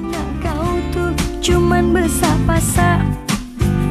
Anak 0.00 0.28
kau 0.40 0.80
tuh 0.96 1.12
cuman 1.44 1.92
besar-pasar 1.92 3.04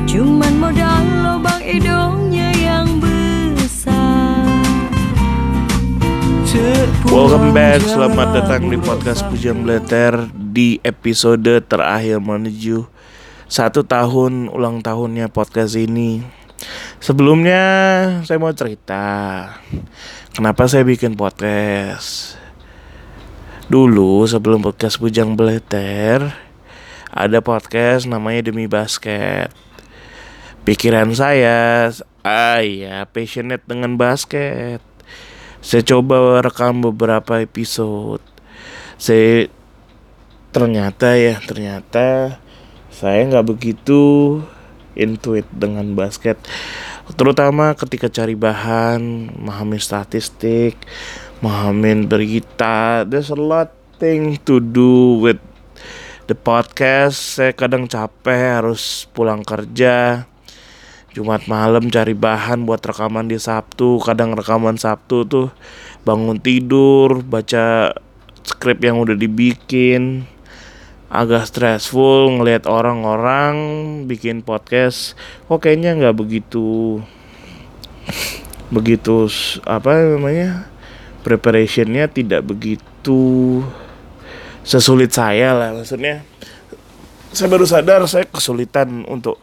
Cuman 0.09 0.58
modal 0.58 1.05
lubang 1.21 1.62
hidungnya 1.62 2.50
yang 2.58 2.97
besar. 2.97 4.42
Welcome 7.14 7.53
back, 7.53 7.85
selamat 7.85 8.41
datang 8.41 8.73
di 8.73 8.82
podcast 8.82 9.21
Pujang 9.30 9.61
Bleter 9.61 10.34
di 10.34 10.82
episode 10.82 11.61
terakhir 11.70 12.18
menuju 12.18 12.89
satu 13.46 13.86
tahun 13.86 14.50
ulang 14.50 14.82
tahunnya 14.82 15.30
podcast 15.30 15.78
ini. 15.78 16.26
Sebelumnya 16.98 17.62
saya 18.26 18.41
mau 18.41 18.50
cerita 18.57 19.05
kenapa 20.34 20.66
saya 20.66 20.82
bikin 20.82 21.14
podcast. 21.14 22.48
Dulu 23.70 24.25
sebelum 24.25 24.65
podcast 24.65 24.97
Pujang 24.97 25.38
Bleter 25.38 26.33
ada 27.13 27.38
podcast 27.38 28.09
namanya 28.09 28.49
Demi 28.49 28.66
Basket. 28.66 29.53
Pikiran 30.66 31.13
saya, 31.13 31.94
ah 32.25 32.66
ya 32.66 33.05
passionate 33.05 33.61
dengan 33.70 33.94
basket. 33.94 34.81
Saya 35.61 35.85
coba 35.85 36.41
rekam 36.41 36.81
beberapa 36.81 37.45
episode. 37.45 38.25
Saya 38.97 39.53
ternyata 40.49 41.13
ya 41.13 41.38
ternyata 41.38 42.41
saya 42.89 43.22
nggak 43.30 43.53
begitu 43.53 44.02
intuit 44.97 45.45
dengan 45.53 45.94
basket 45.94 46.41
terutama 47.13 47.77
ketika 47.77 48.09
cari 48.09 48.33
bahan 48.33 49.30
memahami 49.33 49.77
statistik 49.77 50.73
memahami 51.39 52.03
berita 52.03 53.07
there's 53.07 53.31
a 53.31 53.39
lot 53.39 53.71
thing 53.99 54.39
to 54.47 54.63
do 54.63 55.20
with 55.20 55.39
the 56.30 56.38
podcast. 56.38 57.39
Saya 57.39 57.52
kadang 57.57 57.89
capek 57.89 58.61
harus 58.61 59.09
pulang 59.11 59.44
kerja. 59.44 60.23
Jumat 61.09 61.49
malam 61.49 61.89
cari 61.89 62.14
bahan 62.14 62.69
buat 62.69 62.80
rekaman 62.86 63.27
di 63.27 63.41
Sabtu. 63.41 63.97
Kadang 63.99 64.38
rekaman 64.38 64.77
Sabtu 64.77 65.25
tuh 65.25 65.49
bangun 66.05 66.38
tidur 66.38 67.25
baca 67.25 67.97
skrip 68.45 68.80
yang 68.86 69.02
udah 69.02 69.17
dibikin. 69.17 70.30
Agak 71.09 71.49
stressful 71.49 72.30
ngelihat 72.38 72.69
orang-orang 72.69 73.55
bikin 74.05 74.45
podcast. 74.45 75.17
Kok 75.49 75.66
kayaknya 75.66 75.97
nggak 75.97 76.16
begitu 76.16 77.02
begitu 78.69 79.25
apa 79.66 79.97
namanya 79.97 80.69
preparationnya 81.22 82.08
tidak 82.09 82.45
begitu 82.48 83.62
sesulit 84.64 85.12
saya 85.12 85.56
lah. 85.56 85.70
Maksudnya 85.76 86.23
saya 87.30 87.48
baru 87.52 87.66
sadar 87.67 88.02
saya 88.09 88.26
kesulitan 88.26 89.06
untuk 89.06 89.38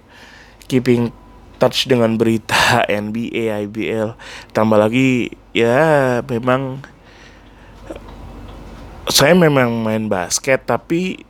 keeping 0.66 1.14
touch 1.56 1.88
dengan 1.88 2.16
berita 2.20 2.84
NBA, 2.88 3.68
IBL. 3.68 4.16
Tambah 4.52 4.78
lagi 4.78 5.32
ya 5.56 6.20
memang 6.26 6.84
saya 9.06 9.38
memang 9.38 9.86
main 9.86 10.10
basket 10.10 10.66
tapi 10.66 11.22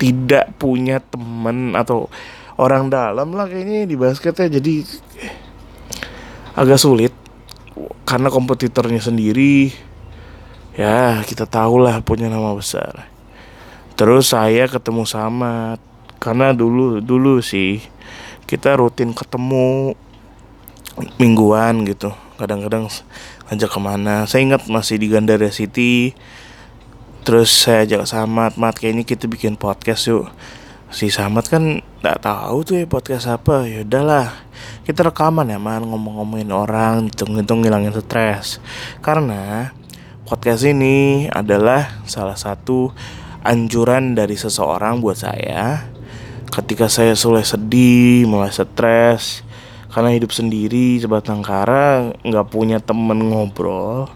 tidak 0.00 0.56
punya 0.56 1.02
temen 1.04 1.76
atau 1.76 2.08
orang 2.56 2.88
dalam 2.88 3.34
lah 3.36 3.46
kayaknya 3.46 3.84
di 3.84 3.96
basketnya 3.98 4.58
jadi 4.58 4.86
agak 6.58 6.80
sulit 6.80 7.12
karena 8.08 8.32
kompetitornya 8.32 9.04
sendiri 9.04 9.68
ya 10.72 11.20
kita 11.28 11.44
tahu 11.44 11.84
lah 11.84 12.00
punya 12.00 12.32
nama 12.32 12.56
besar. 12.56 13.04
Terus 14.00 14.32
saya 14.32 14.64
ketemu 14.64 15.04
sama 15.04 15.76
karena 16.16 16.56
dulu 16.56 17.04
dulu 17.04 17.44
sih 17.44 17.84
kita 18.48 18.80
rutin 18.80 19.12
ketemu 19.12 19.92
mingguan 21.20 21.84
gitu. 21.84 22.08
Kadang-kadang 22.40 22.88
ngajak 23.52 23.68
ke 23.68 23.80
mana. 23.82 24.24
Saya 24.24 24.40
ingat 24.48 24.64
masih 24.72 24.96
di 24.96 25.12
Gandaria 25.12 25.52
City 25.52 26.16
terus 27.28 27.52
saya 27.52 27.84
ajak 27.84 28.08
Samat 28.08 28.56
Mat 28.56 28.80
kayaknya 28.80 29.04
kita 29.04 29.28
bikin 29.28 29.60
podcast 29.60 30.08
yuk 30.08 30.32
si 30.88 31.12
Samat 31.12 31.52
kan 31.52 31.84
nggak 32.00 32.20
tahu 32.24 32.64
tuh 32.64 32.74
ya 32.80 32.86
podcast 32.88 33.28
apa. 33.28 33.68
Ya 33.68 33.84
udahlah 33.84 34.32
kita 34.88 35.04
rekaman 35.08 35.52
ya 35.52 35.60
man. 35.60 35.84
Ngomong-ngomongin 35.84 36.50
orang 36.52 37.12
hitung-hitung 37.12 37.60
ngilangin 37.60 37.92
stres. 37.92 38.60
Karena 39.04 39.72
podcast 40.24 40.64
ini 40.64 41.28
adalah 41.28 42.04
salah 42.08 42.36
satu 42.36 42.92
anjuran 43.44 44.16
dari 44.16 44.36
seseorang 44.36 45.00
buat 45.04 45.20
saya. 45.20 45.92
Ketika 46.48 46.88
saya 46.88 47.12
mulai 47.28 47.44
sedih 47.44 48.24
mulai 48.24 48.48
stres 48.48 49.44
karena 49.92 50.12
hidup 50.16 50.32
sendiri 50.32 50.96
sebatang 51.00 51.44
kara 51.44 52.12
nggak 52.24 52.48
punya 52.48 52.80
temen 52.80 53.28
ngobrol. 53.28 54.08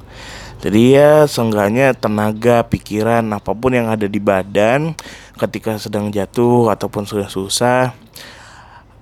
Jadi 0.62 0.94
ya 0.94 1.27
seenggaknya 1.27 1.91
tenaga, 1.91 2.62
pikiran, 2.62 3.27
apa 3.34 3.50
pun 3.50 3.75
yang 3.75 3.91
ada 3.91 4.06
di 4.06 4.22
badan 4.22 4.94
ketika 5.37 5.76
sedang 5.81 6.12
jatuh 6.12 6.69
ataupun 6.72 7.09
sudah 7.09 7.28
susah, 7.28 7.97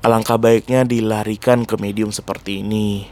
alangkah 0.01 0.39
baiknya 0.39 0.87
dilarikan 0.87 1.67
ke 1.67 1.77
medium 1.77 2.15
seperti 2.15 2.63
ini. 2.63 3.11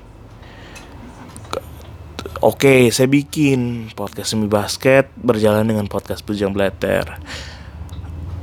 Oke, 2.38 2.86
saya 2.94 3.10
bikin 3.10 3.90
podcast 3.98 4.34
semi 4.34 4.46
basket 4.46 5.10
berjalan 5.18 5.66
dengan 5.66 5.90
podcast 5.90 6.22
Bujang 6.22 6.54
Blatter. 6.54 7.18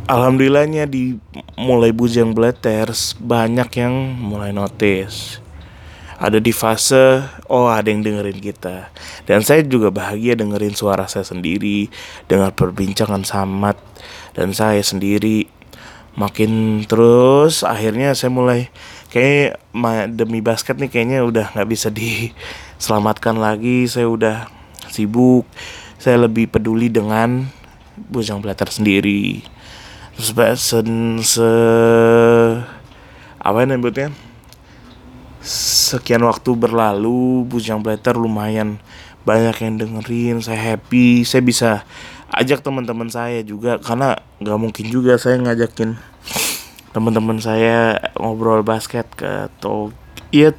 Alhamdulillahnya 0.05 0.85
di 0.85 1.15
mulai 1.55 1.95
Bujang 1.95 2.35
Blatter 2.35 2.91
banyak 3.23 3.69
yang 3.79 3.93
mulai 4.19 4.51
notice 4.51 5.45
ada 6.15 6.39
di 6.39 6.55
fase 6.55 7.23
oh 7.51 7.67
ada 7.67 7.91
yang 7.91 7.99
dengerin 7.99 8.39
kita 8.39 8.87
dan 9.27 9.43
saya 9.43 9.63
juga 9.67 9.91
bahagia 9.91 10.39
dengerin 10.39 10.71
suara 10.71 11.07
saya 11.11 11.27
sendiri 11.27 11.91
dengar 12.31 12.55
perbincangan 12.55 13.27
samat 13.27 13.75
dan 14.37 14.51
saya 14.51 14.83
sendiri. 14.83 15.47
Makin 16.15 16.83
terus 16.87 17.63
akhirnya 17.63 18.15
saya 18.15 18.31
mulai 18.31 18.71
kayak 19.11 19.59
demi 20.15 20.39
basket 20.39 20.79
nih 20.79 20.87
kayaknya 20.87 21.27
udah 21.27 21.51
nggak 21.55 21.67
bisa 21.67 21.91
diselamatkan 21.91 23.35
lagi. 23.39 23.87
Saya 23.87 24.07
udah 24.07 24.47
sibuk 24.91 25.43
saya 25.99 26.21
lebih 26.21 26.45
peduli 26.51 26.87
dengan 26.91 27.49
bujang 27.97 28.37
belatar 28.37 28.69
sendiri. 28.69 29.41
Terus 30.15 30.31
se, 30.61 30.79
se 31.25 31.49
apa 33.41 33.59
namanya 33.65 34.13
sekian 35.45 36.25
waktu 36.25 36.57
berlalu 36.57 37.45
Bujang 37.45 37.85
Blatter 37.85 38.17
lumayan 38.17 38.81
banyak 39.25 39.53
yang 39.61 39.73
dengerin 39.77 40.37
saya 40.41 40.73
happy 40.73 41.21
saya 41.25 41.41
bisa 41.45 41.71
ajak 42.33 42.65
teman-teman 42.65 43.09
saya 43.11 43.45
juga 43.45 43.77
karena 43.77 44.17
nggak 44.41 44.59
mungkin 44.59 44.85
juga 44.89 45.19
saya 45.21 45.37
ngajakin 45.41 45.97
teman-teman 46.95 47.37
saya 47.37 47.99
ngobrol 48.15 48.65
basket 48.65 49.05
ke 49.13 49.49
atau 49.51 49.91
iya 50.33 50.55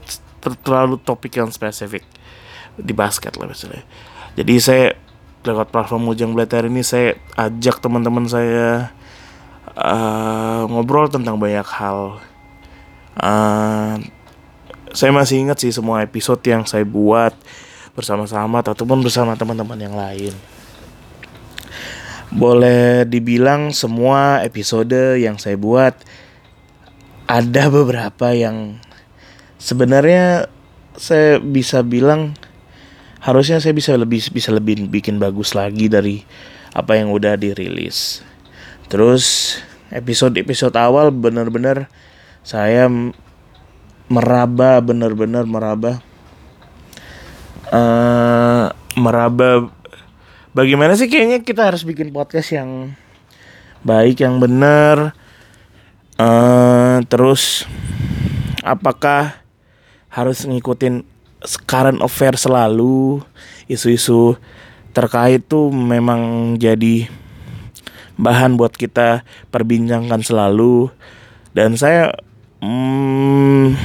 terlalu 0.62 1.00
topik 1.02 1.40
yang 1.40 1.50
spesifik 1.50 2.06
di 2.76 2.92
basket 2.92 3.34
lah 3.34 3.50
misalnya 3.50 3.82
jadi 4.36 4.54
saya 4.60 4.86
lewat 5.46 5.70
platform 5.70 6.10
Bujang 6.10 6.34
Blatter 6.34 6.66
ini 6.68 6.82
saya 6.84 7.16
ajak 7.38 7.78
teman-teman 7.82 8.26
saya 8.26 8.92
uh, 9.74 10.62
ngobrol 10.70 11.08
tentang 11.08 11.38
banyak 11.38 11.66
hal 11.66 12.20
uh, 13.22 13.94
saya 14.96 15.12
masih 15.12 15.44
ingat 15.44 15.60
sih 15.60 15.72
semua 15.72 16.00
episode 16.00 16.40
yang 16.46 16.64
saya 16.64 16.84
buat 16.88 17.36
bersama-sama 17.92 18.64
ataupun 18.64 19.04
bersama 19.04 19.36
teman-teman 19.36 19.76
yang 19.76 19.92
lain. 19.92 20.32
Boleh 22.36 23.08
dibilang 23.08 23.72
semua 23.72 24.44
episode 24.44 25.16
yang 25.16 25.40
saya 25.40 25.56
buat 25.56 25.96
ada 27.24 27.72
beberapa 27.72 28.36
yang 28.36 28.76
sebenarnya 29.56 30.52
saya 31.00 31.40
bisa 31.40 31.80
bilang 31.80 32.36
harusnya 33.24 33.56
saya 33.58 33.72
bisa 33.72 33.96
lebih 33.96 34.20
bisa 34.30 34.52
lebih 34.52 34.84
bikin 34.86 35.16
bagus 35.16 35.56
lagi 35.56 35.88
dari 35.88 36.22
apa 36.76 37.00
yang 37.00 37.08
udah 37.08 37.40
dirilis. 37.40 38.20
Terus 38.92 39.56
episode-episode 39.88 40.76
awal 40.76 41.10
benar-benar 41.10 41.88
saya 42.44 42.86
meraba 44.06 44.78
benar-benar 44.84 45.48
meraba 45.48 45.98
uh, 47.72 48.70
meraba 48.94 49.68
bagaimana 50.56 50.96
sih 50.96 51.12
kayaknya 51.12 51.44
kita 51.44 51.68
harus 51.68 51.84
bikin 51.84 52.08
podcast 52.16 52.56
yang 52.56 52.96
baik 53.84 54.24
yang 54.24 54.40
benar? 54.40 55.12
Uh, 56.16 57.04
terus 57.12 57.68
apakah 58.64 59.36
harus 60.08 60.48
ngikutin 60.48 61.04
current 61.68 62.00
affair 62.00 62.40
selalu? 62.40 63.20
Isu-isu 63.68 64.40
terkait 64.96 65.44
tuh 65.44 65.68
memang 65.68 66.56
jadi 66.56 67.04
bahan 68.16 68.56
buat 68.56 68.72
kita 68.72 69.28
perbincangkan 69.52 70.24
selalu. 70.24 70.88
Dan 71.52 71.76
saya 71.76 72.16
mm, 72.64 73.76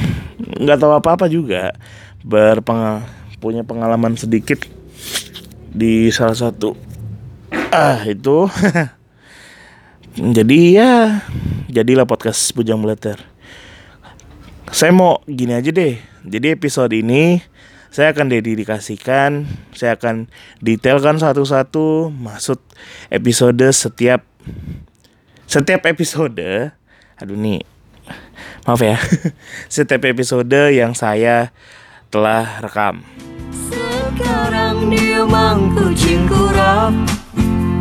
nggak 0.56 0.76
mm, 0.80 0.82
tahu 0.82 0.92
apa-apa 0.96 1.28
juga. 1.28 1.76
Berpengal 2.24 3.04
punya 3.42 3.60
pengalaman 3.60 4.16
sedikit 4.16 4.81
di 5.72 6.12
salah 6.12 6.36
satu 6.36 6.76
ah 7.72 8.04
itu. 8.04 8.46
Jadi 10.36 10.76
ya 10.76 11.24
jadilah 11.72 12.04
podcast 12.04 12.52
Bujang 12.52 12.76
Meleter. 12.84 13.16
Saya 14.68 14.92
mau 14.92 15.24
gini 15.24 15.56
aja 15.56 15.72
deh. 15.72 15.96
Jadi 16.28 16.52
episode 16.52 16.92
ini 16.92 17.40
saya 17.92 18.12
akan 18.16 18.32
dedikasikan 18.32 19.44
saya 19.76 20.00
akan 20.00 20.28
detailkan 20.64 21.20
satu-satu 21.20 22.08
maksud 22.08 22.56
episode 23.12 23.68
setiap 23.72 24.24
setiap 25.48 25.84
episode. 25.88 26.72
Aduh 27.20 27.36
nih. 27.36 27.64
Maaf 28.64 28.80
ya. 28.80 28.96
Setiap 29.74 30.06
episode 30.06 30.70
yang 30.70 30.94
saya 30.94 31.50
telah 32.08 32.62
rekam. 32.62 33.02
Sekarang 34.12 34.92
dia 34.92 35.24
mangku 35.24 35.88
cingkurap 35.96 36.92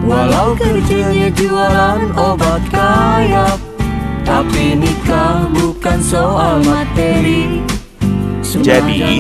Walau 0.08 0.56
kerjanya 0.56 1.28
jualan 1.36 2.08
obat 2.16 2.64
kaya 2.72 3.60
Tapi 4.24 4.80
nikah 4.80 5.52
bukan 5.52 6.00
soal 6.00 6.64
materi. 6.64 7.60
Jadi 8.48 9.20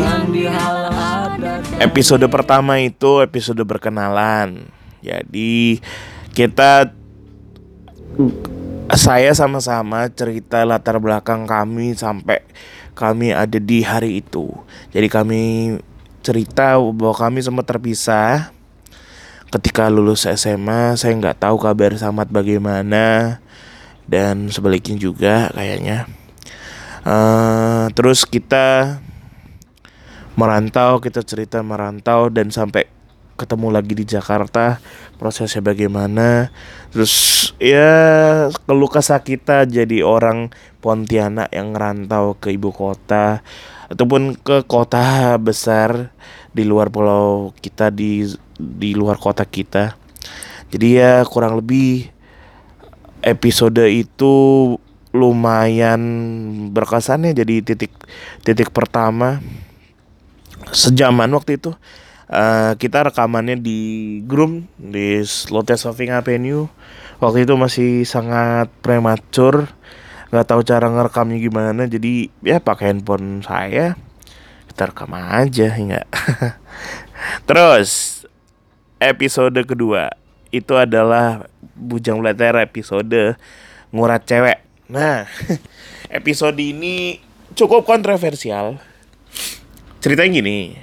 Episode 1.83 2.31
pertama 2.31 2.79
itu 2.79 3.19
episode 3.19 3.59
berkenalan. 3.67 4.71
Jadi 5.03 5.83
kita 6.31 6.95
saya 8.95 9.35
sama-sama 9.35 10.07
cerita 10.07 10.63
latar 10.63 10.95
belakang 10.95 11.43
kami 11.43 11.91
sampai 11.91 12.39
kami 12.95 13.35
ada 13.35 13.59
di 13.59 13.83
hari 13.83 14.23
itu. 14.23 14.47
Jadi 14.95 15.07
kami 15.11 15.43
cerita 16.21 16.77
bahwa 16.77 17.15
kami 17.17 17.41
sempat 17.41 17.65
terpisah 17.67 18.53
ketika 19.51 19.91
lulus 19.91 20.23
SMA. 20.25 20.95
Saya 20.95 21.17
nggak 21.17 21.43
tahu 21.43 21.59
kabar 21.59 21.91
Samad 21.97 22.31
bagaimana 22.31 23.37
dan 24.07 24.47
sebaliknya 24.53 24.97
juga 24.97 25.51
kayaknya. 25.51 26.07
Uh, 27.01 27.89
terus 27.97 28.23
kita 28.23 29.01
merantau, 30.37 31.01
kita 31.01 31.25
cerita 31.25 31.59
merantau 31.65 32.29
dan 32.29 32.53
sampai 32.53 32.87
ketemu 33.41 33.73
lagi 33.73 33.97
di 33.97 34.05
Jakarta 34.05 34.77
prosesnya 35.17 35.65
bagaimana 35.65 36.53
terus 36.93 37.13
ya 37.57 38.45
keluh 38.69 38.85
kesah 38.85 39.17
kita 39.25 39.65
jadi 39.65 40.05
orang 40.05 40.53
Pontianak 40.77 41.49
yang 41.49 41.73
ngerantau 41.73 42.37
ke 42.37 42.53
ibu 42.53 42.69
kota 42.69 43.41
ataupun 43.91 44.39
ke 44.39 44.63
kota 44.63 45.35
besar 45.35 46.15
di 46.55 46.63
luar 46.63 46.87
pulau 46.87 47.51
kita 47.59 47.91
di 47.91 48.23
di 48.55 48.95
luar 48.95 49.19
kota 49.19 49.43
kita. 49.43 49.99
Jadi 50.71 50.87
ya 50.95 51.27
kurang 51.27 51.59
lebih 51.59 52.07
episode 53.19 53.83
itu 53.91 54.33
lumayan 55.11 55.99
berkesan 56.71 57.27
ya 57.27 57.43
jadi 57.43 57.59
titik 57.59 57.91
titik 58.47 58.71
pertama 58.71 59.43
sejaman 60.71 61.27
waktu 61.35 61.59
itu. 61.59 61.75
Uh, 62.31 62.79
kita 62.79 63.11
rekamannya 63.11 63.59
di 63.59 63.79
Groom 64.23 64.63
di 64.79 65.19
Lotte 65.51 65.75
Shopping 65.75 66.15
Avenue. 66.15 66.71
Waktu 67.19 67.43
itu 67.43 67.59
masih 67.59 68.07
sangat 68.07 68.71
prematur, 68.79 69.67
nggak 70.31 70.47
tahu 70.47 70.61
cara 70.63 70.87
ngerekamnya 70.87 71.37
gimana. 71.37 71.83
Jadi 71.85 72.31
ya 72.41 72.63
pakai 72.63 72.95
handphone 72.95 73.43
saya, 73.43 73.99
kita 74.71 74.89
rekam 74.89 75.11
aja, 75.13 75.67
enggak. 75.75 76.07
Terus 77.47 78.23
episode 78.97 79.59
kedua 79.67 80.09
itu 80.51 80.73
adalah 80.75 81.47
Bujang 81.75 82.19
Blater 82.19 82.59
episode 82.59 83.35
ngurat 83.91 84.23
cewek. 84.23 84.63
Nah, 84.91 85.27
episode 86.17 86.59
ini 86.59 87.19
cukup 87.55 87.87
kontroversial. 87.87 88.79
Ceritanya 90.01 90.41
gini, 90.41 90.75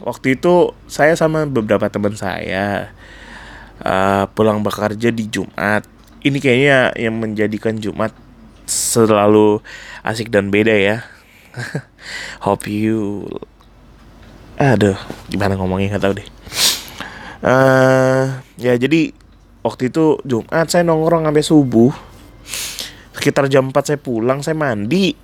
waktu 0.00 0.40
itu 0.40 0.72
saya 0.88 1.16
sama 1.16 1.44
beberapa 1.44 1.88
teman 1.92 2.16
saya 2.16 2.92
uh, 3.84 4.24
pulang 4.32 4.64
bekerja 4.64 5.12
di 5.12 5.28
Jumat. 5.28 5.84
Ini 6.20 6.36
kayaknya 6.36 6.78
yang 7.00 7.16
menjadikan 7.16 7.80
Jumat 7.80 8.12
selalu 8.70 9.58
asik 10.06 10.30
dan 10.30 10.54
beda 10.54 10.70
ya. 10.72 10.96
Hope 12.46 12.70
you 12.70 13.26
Aduh, 14.60 14.96
gimana 15.32 15.56
ngomongnya 15.56 15.96
nggak 15.96 16.04
tahu 16.04 16.14
deh. 16.20 16.28
Uh, 17.40 18.44
ya 18.60 18.76
jadi 18.76 19.16
waktu 19.64 19.88
itu 19.88 20.20
Jumat 20.28 20.68
saya 20.68 20.84
nongkrong 20.84 21.26
sampai 21.26 21.44
subuh. 21.44 21.92
Sekitar 23.16 23.50
jam 23.50 23.72
4 23.72 23.76
saya 23.84 23.98
pulang, 23.98 24.44
saya 24.44 24.56
mandi 24.56 25.16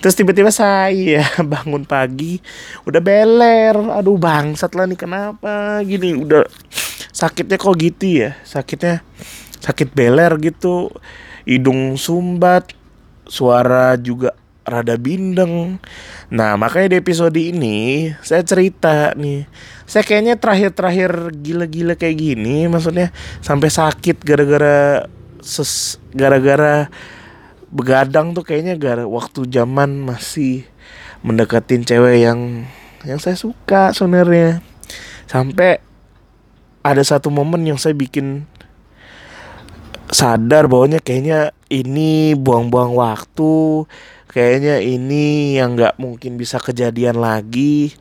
Terus 0.00 0.14
tiba-tiba 0.16 0.52
saya 0.52 1.24
bangun 1.52 1.82
pagi 1.82 2.40
udah 2.84 3.00
beler. 3.00 3.76
Aduh 3.96 4.20
bangsat 4.20 4.76
lah 4.76 4.84
nih 4.86 4.98
kenapa 4.98 5.80
gini 5.82 6.14
udah 6.16 6.44
sakitnya 7.10 7.56
kok 7.56 7.76
gitu 7.80 8.26
ya. 8.26 8.36
Sakitnya 8.44 9.00
sakit 9.58 9.90
beler 9.96 10.36
gitu. 10.40 10.92
Hidung 11.46 11.94
sumbat, 11.94 12.74
suara 13.30 13.94
juga 13.94 14.34
rada 14.66 14.98
bindeng. 14.98 15.78
Nah, 16.28 16.58
makanya 16.58 16.92
di 16.92 16.96
episode 16.98 17.38
ini 17.38 18.10
saya 18.20 18.42
cerita 18.42 19.14
nih. 19.14 19.46
Saya 19.86 20.02
kayaknya 20.02 20.34
terakhir-terakhir 20.36 21.30
gila-gila 21.38 21.94
kayak 21.94 22.18
gini, 22.18 22.66
maksudnya 22.66 23.14
sampai 23.38 23.70
sakit 23.70 24.26
gara-gara 24.26 25.06
ses 25.46 26.02
gara-gara 26.10 26.90
begadang 27.70 28.34
tuh 28.34 28.42
kayaknya 28.42 28.74
gara 28.74 29.06
waktu 29.06 29.46
zaman 29.46 30.02
masih 30.02 30.66
mendekatin 31.22 31.86
cewek 31.86 32.26
yang 32.26 32.66
yang 33.06 33.22
saya 33.22 33.38
suka 33.38 33.94
sebenarnya 33.94 34.62
sampai 35.30 35.78
ada 36.82 37.02
satu 37.02 37.30
momen 37.30 37.66
yang 37.66 37.78
saya 37.78 37.94
bikin 37.94 38.46
sadar 40.16 40.64
bahwanya 40.64 40.96
kayaknya 41.04 41.52
ini 41.68 42.32
buang-buang 42.32 42.96
waktu 42.96 43.84
kayaknya 44.32 44.80
ini 44.80 45.60
yang 45.60 45.76
nggak 45.76 46.00
mungkin 46.00 46.40
bisa 46.40 46.56
kejadian 46.56 47.20
lagi 47.20 47.92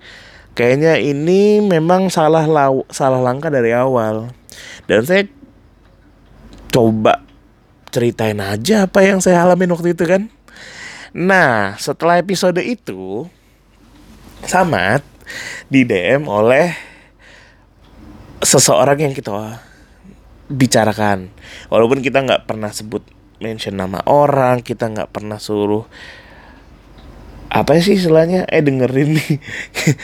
kayaknya 0.56 0.96
ini 0.96 1.60
memang 1.60 2.08
salah 2.08 2.48
lau 2.48 2.88
salah 2.88 3.20
langkah 3.20 3.52
dari 3.52 3.76
awal 3.76 4.32
dan 4.88 5.04
saya 5.04 5.28
coba 6.72 7.26
ceritain 7.96 8.36
aja 8.44 8.84
apa 8.84 9.00
yang 9.08 9.24
saya 9.24 9.40
alamin 9.48 9.72
waktu 9.72 9.96
itu 9.96 10.04
kan. 10.04 10.28
Nah, 11.16 11.80
setelah 11.80 12.20
episode 12.20 12.60
itu, 12.60 13.24
Samat 14.44 15.00
di 15.72 15.88
DM 15.88 16.28
oleh 16.28 16.76
seseorang 18.44 19.00
yang 19.00 19.16
kita 19.16 19.32
bicarakan. 20.52 21.34
Walaupun 21.70 22.02
kita 22.06 22.22
nggak 22.22 22.46
pernah 22.46 22.70
sebut 22.70 23.02
mention 23.42 23.76
nama 23.78 24.02
orang, 24.06 24.62
kita 24.62 24.88
nggak 24.90 25.12
pernah 25.12 25.42
suruh 25.42 25.86
apa 27.56 27.78
sih 27.80 27.96
istilahnya? 27.96 28.44
Eh 28.52 28.60
dengerin 28.60 29.16
nih. 29.16 29.32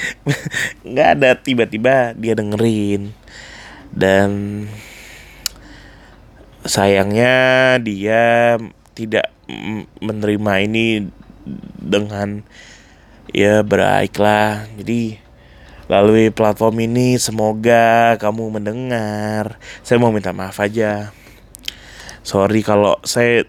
Nggak 0.87 1.07
ada 1.19 1.29
tiba-tiba 1.35 2.15
dia 2.15 2.31
dengerin. 2.31 3.11
Dan 3.91 4.29
sayangnya 6.63 7.75
dia 7.83 8.55
tidak 8.95 9.35
menerima 9.99 10.53
ini 10.63 11.11
dengan 11.75 12.47
ya 13.35 13.67
baiklah. 13.67 14.71
Jadi 14.79 15.19
melalui 15.89 16.29
platform 16.29 16.85
ini 16.85 17.15
semoga 17.17 18.17
kamu 18.19 18.59
mendengar. 18.59 19.57
Saya 19.81 19.97
mau 19.97 20.13
minta 20.13 20.35
maaf 20.35 20.59
aja. 20.59 21.13
Sorry 22.21 22.61
kalau 22.61 23.01
saya 23.01 23.45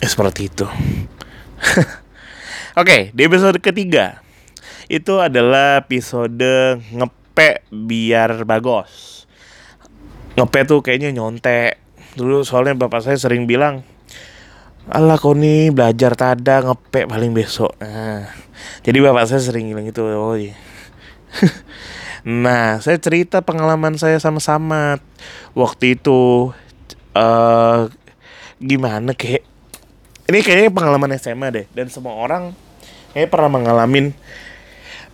eh, 0.00 0.08
seperti 0.08 0.48
itu. 0.48 0.66
Oke 2.72 2.88
okay, 2.88 3.02
di 3.12 3.28
episode 3.28 3.60
ketiga 3.60 4.24
itu 4.88 5.20
adalah 5.20 5.84
episode 5.84 6.80
ngepe 6.92 7.68
biar 7.68 8.44
bagos. 8.48 9.24
Ngepe 10.36 10.60
tuh 10.64 10.80
kayaknya 10.80 11.12
nyontek. 11.12 11.80
Dulu 12.16 12.44
soalnya 12.44 12.76
bapak 12.76 13.04
saya 13.04 13.16
sering 13.16 13.48
bilang 13.48 13.84
Allah 14.90 15.14
kau 15.14 15.30
nih 15.30 15.70
belajar 15.70 16.18
tada 16.18 16.66
ngepek 16.66 17.06
paling 17.06 17.30
besok. 17.30 17.70
Nah, 17.78 18.26
jadi 18.82 18.98
bapak 18.98 19.30
saya 19.30 19.38
sering 19.38 19.70
bilang 19.70 19.86
gitu 19.86 20.02
oh 20.02 20.34
iya. 20.34 20.58
nah 22.44 22.78
saya 22.78 22.98
cerita 23.02 23.42
pengalaman 23.42 23.98
saya 23.98 24.20
sama-sama 24.22 25.02
waktu 25.58 25.98
itu 25.98 26.52
eh 27.12 27.80
gimana 28.62 29.10
kayak 29.12 29.52
ini 30.30 30.38
kayaknya 30.40 30.70
pengalaman 30.70 31.12
SMA 31.18 31.48
deh. 31.50 31.66
Dan 31.74 31.90
semua 31.90 32.14
orang 32.14 32.54
kayaknya 33.12 33.28
pernah 33.28 33.50
mengalami 33.50 34.14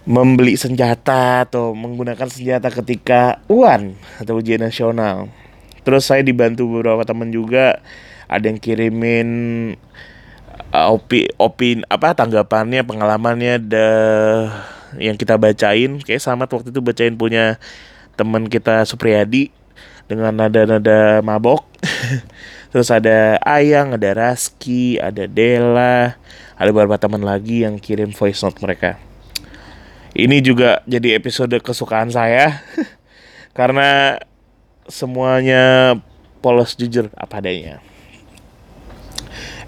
membeli 0.08 0.56
senjata 0.56 1.44
atau 1.44 1.74
menggunakan 1.76 2.28
senjata 2.28 2.70
ketika 2.70 3.42
UAN 3.48 3.96
atau 4.20 4.38
ujian 4.38 4.60
nasional. 4.60 5.26
Terus 5.82 6.06
saya 6.06 6.20
dibantu 6.20 6.68
beberapa 6.68 7.02
teman 7.02 7.32
juga. 7.32 7.80
Ada 8.28 8.52
yang 8.52 8.60
kirimin 8.60 9.28
uh, 10.76 10.92
opi 10.92 11.32
opin 11.40 11.80
apa 11.88 12.12
tanggapannya 12.12 12.84
pengalamannya 12.84 13.56
ada 13.56 13.90
yang 14.96 15.20
kita 15.20 15.36
bacain. 15.36 16.00
Kayak 16.00 16.24
sama 16.24 16.48
waktu 16.48 16.72
itu 16.72 16.80
bacain 16.80 17.12
punya 17.12 17.60
teman 18.16 18.48
kita 18.48 18.88
Supriyadi 18.88 19.52
dengan 20.08 20.32
nada-nada 20.32 21.20
mabok. 21.20 21.68
Terus 22.72 22.88
ada 22.88 23.36
Ayang 23.44 23.96
ada 23.96 24.12
Raski 24.12 25.00
ada 25.00 25.24
Dela 25.24 26.16
ada 26.58 26.70
beberapa 26.74 26.98
teman 26.98 27.22
lagi 27.22 27.62
yang 27.62 27.78
kirim 27.78 28.10
voice 28.10 28.42
note 28.42 28.58
mereka. 28.64 28.98
Ini 30.16 30.42
juga 30.42 30.82
jadi 30.88 31.14
episode 31.14 31.54
kesukaan 31.62 32.10
saya. 32.10 32.64
Karena 33.58 34.18
semuanya 34.88 35.94
polos 36.40 36.74
jujur 36.74 37.12
apa 37.14 37.38
adanya. 37.38 37.78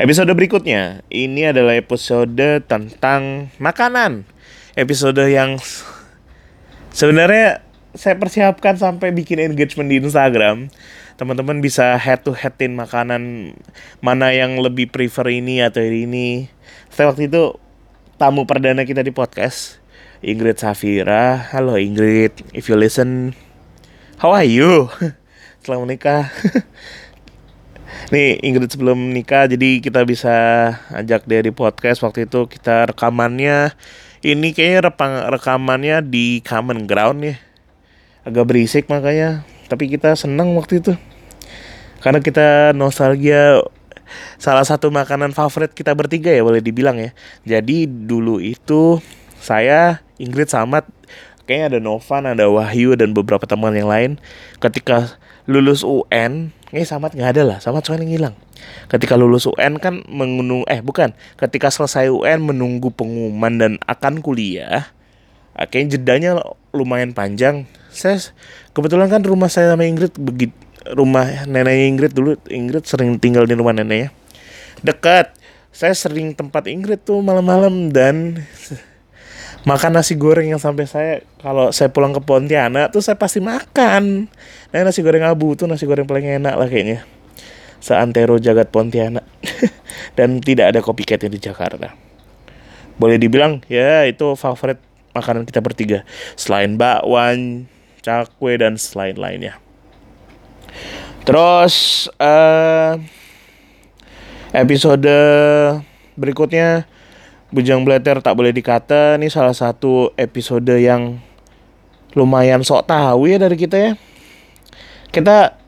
Episode 0.01 0.33
berikutnya 0.33 1.05
ini 1.13 1.53
adalah 1.53 1.77
episode 1.77 2.65
tentang 2.65 3.53
makanan. 3.61 4.25
Episode 4.79 5.27
yang 5.27 5.59
sebenarnya 6.95 7.59
saya 7.91 8.15
persiapkan 8.15 8.79
sampai 8.79 9.11
bikin 9.11 9.43
engagement 9.43 9.91
di 9.91 9.99
Instagram. 9.99 10.71
Teman-teman 11.19 11.59
bisa 11.59 11.99
head 11.99 12.23
to 12.23 12.31
headin 12.31 12.79
makanan 12.79 13.53
mana 13.99 14.31
yang 14.31 14.63
lebih 14.63 14.87
prefer 14.87 15.27
ini 15.27 15.59
atau 15.59 15.83
ini. 15.83 16.47
Saya 16.87 17.11
waktu 17.11 17.27
itu 17.27 17.59
tamu 18.15 18.47
perdana 18.47 18.87
kita 18.87 19.03
di 19.03 19.11
podcast 19.11 19.83
Ingrid 20.23 20.63
Safira. 20.63 21.51
Halo 21.51 21.75
Ingrid, 21.75 22.39
if 22.55 22.71
you 22.71 22.79
listen, 22.79 23.35
how 24.23 24.31
are 24.31 24.47
you? 24.47 24.87
Selamat 25.67 25.91
menikah. 25.91 26.31
Nih 28.15 28.39
Ingrid 28.39 28.71
sebelum 28.71 29.11
nikah 29.11 29.51
jadi 29.51 29.83
kita 29.83 30.07
bisa 30.07 30.35
ajak 30.95 31.27
dia 31.27 31.43
di 31.43 31.51
podcast 31.51 32.07
waktu 32.07 32.31
itu 32.31 32.47
kita 32.47 32.95
rekamannya 32.95 33.75
ini 34.21 34.53
kayaknya 34.53 34.93
rekamannya 35.33 36.05
di 36.05 36.45
common 36.45 36.85
ground 36.85 37.25
ya. 37.25 37.37
Agak 38.25 38.53
berisik 38.53 38.89
makanya. 38.93 39.49
Tapi 39.73 39.89
kita 39.89 40.13
seneng 40.13 40.53
waktu 40.57 40.85
itu. 40.85 40.93
Karena 42.05 42.21
kita 42.21 42.73
nostalgia 42.77 43.61
salah 44.41 44.67
satu 44.67 44.91
makanan 44.91 45.31
favorit 45.31 45.71
kita 45.71 45.95
bertiga 45.95 46.33
ya 46.33 46.45
boleh 46.45 46.61
dibilang 46.61 47.01
ya. 47.01 47.11
Jadi 47.45 47.89
dulu 47.89 48.41
itu 48.43 49.01
saya 49.41 50.05
Ingrid 50.21 50.53
Samad 50.53 50.85
kayaknya 51.49 51.77
ada 51.77 51.79
Novan 51.81 52.29
ada 52.29 52.45
Wahyu 52.49 52.97
dan 52.97 53.17
beberapa 53.17 53.45
teman 53.49 53.73
yang 53.73 53.89
lain. 53.89 54.21
Ketika 54.61 55.17
lulus 55.49 55.81
UN 55.81 56.53
ini 56.71 56.87
Samad 56.87 57.15
nggak 57.15 57.31
ada 57.35 57.43
lah, 57.43 57.59
Samad 57.59 57.83
soalnya 57.83 58.07
ngilang. 58.07 58.35
Ketika 58.87 59.19
lulus 59.19 59.47
UN 59.51 59.83
kan 59.83 60.07
mengunung 60.07 60.63
eh 60.71 60.79
bukan, 60.83 61.15
ketika 61.39 61.71
selesai 61.71 62.11
UN 62.11 62.47
menunggu 62.47 62.95
pengumuman 62.95 63.59
dan 63.59 63.73
akan 63.87 64.23
kuliah. 64.23 64.91
Kayaknya 65.61 65.89
jedanya 65.99 66.31
lumayan 66.73 67.13
panjang. 67.13 67.69
Saya 67.93 68.23
kebetulan 68.73 69.11
kan 69.11 69.21
rumah 69.27 69.51
saya 69.51 69.75
sama 69.75 69.85
Ingrid 69.85 70.15
begitu 70.17 70.55
rumah 70.89 71.45
neneknya 71.45 71.87
Ingrid 71.91 72.13
dulu 72.17 72.41
Ingrid 72.49 72.89
sering 72.89 73.21
tinggal 73.21 73.45
di 73.45 73.53
rumah 73.59 73.77
neneknya. 73.77 74.15
Dekat. 74.81 75.37
Saya 75.71 75.95
sering 75.95 76.35
tempat 76.35 76.67
Ingrid 76.67 77.07
tuh 77.07 77.23
malam-malam 77.23 77.95
dan 77.95 78.43
makan 79.69 79.93
nasi 79.93 80.17
goreng 80.17 80.49
yang 80.49 80.63
sampai 80.63 80.89
saya 80.89 81.15
kalau 81.41 81.69
saya 81.69 81.93
pulang 81.93 82.17
ke 82.17 82.23
Pontianak 82.25 82.93
tuh 82.93 83.05
saya 83.05 83.17
pasti 83.21 83.45
makan. 83.45 84.29
Nah 84.73 84.81
nasi 84.81 85.05
goreng 85.05 85.25
abu 85.27 85.53
tuh 85.57 85.69
nasi 85.69 85.85
goreng 85.85 86.09
paling 86.09 86.41
enak 86.41 86.55
lah 86.57 86.69
kayaknya. 86.69 87.05
Seantero 87.81 88.37
jagat 88.37 88.69
Pontianak 88.73 89.25
dan 90.17 90.41
tidak 90.41 90.73
ada 90.77 90.81
copycatnya 90.81 91.29
di 91.33 91.41
Jakarta. 91.41 91.93
Boleh 93.01 93.17
dibilang 93.17 93.65
ya 93.69 94.05
itu 94.05 94.37
favorit 94.37 94.81
makanan 95.17 95.49
kita 95.49 95.65
bertiga 95.65 96.05
selain 96.37 96.77
bakwan, 96.77 97.69
cakwe 98.05 98.61
dan 98.61 98.77
selain 98.77 99.17
lainnya. 99.17 99.57
Terus 101.25 102.07
uh, 102.17 102.97
episode 104.57 105.09
berikutnya 106.17 106.89
Bujang 107.51 107.83
Blatter 107.83 108.23
tak 108.23 108.39
boleh 108.39 108.55
dikata 108.55 109.19
ini 109.19 109.27
salah 109.27 109.51
satu 109.51 110.15
episode 110.15 110.71
yang 110.79 111.19
lumayan 112.15 112.63
sok 112.63 112.87
tahu 112.87 113.27
ya 113.27 113.43
dari 113.43 113.59
kita 113.59 113.75
ya. 113.75 113.93
Kita 115.11 115.59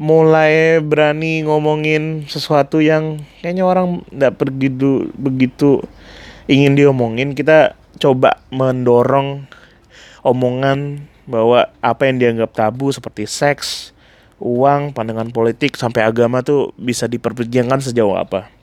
mulai 0.00 0.80
berani 0.80 1.44
ngomongin 1.44 2.24
sesuatu 2.24 2.80
yang 2.80 3.20
kayaknya 3.44 3.68
orang 3.68 4.00
tidak 4.08 4.32
begitu 4.48 5.12
begitu 5.12 5.84
ingin 6.48 6.72
diomongin. 6.72 7.36
Kita 7.36 7.76
coba 8.00 8.40
mendorong 8.48 9.44
omongan 10.24 11.04
bahwa 11.28 11.68
apa 11.84 12.08
yang 12.08 12.16
dianggap 12.16 12.56
tabu 12.56 12.88
seperti 12.88 13.28
seks, 13.28 13.92
uang, 14.40 14.96
pandangan 14.96 15.28
politik 15.36 15.76
sampai 15.76 16.00
agama 16.00 16.40
tuh 16.40 16.72
bisa 16.80 17.04
diperbincangkan 17.04 17.92
sejauh 17.92 18.16
apa. 18.16 18.53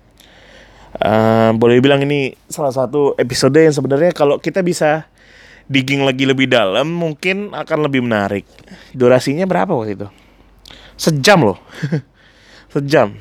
Uh, 0.91 1.55
boleh 1.55 1.79
bilang 1.79 2.03
ini 2.03 2.35
salah 2.51 2.75
satu 2.75 3.15
episode 3.15 3.55
yang 3.55 3.71
sebenarnya 3.71 4.11
kalau 4.11 4.43
kita 4.43 4.59
bisa 4.59 5.07
digging 5.71 6.03
lagi 6.03 6.27
lebih 6.27 6.51
dalam 6.51 6.91
mungkin 6.91 7.55
akan 7.55 7.87
lebih 7.87 8.03
menarik. 8.03 8.43
Durasinya 8.91 9.47
berapa 9.47 9.71
waktu 9.71 9.95
itu? 9.95 10.07
Sejam 10.99 11.39
loh. 11.47 11.57
Sejam. 12.75 13.15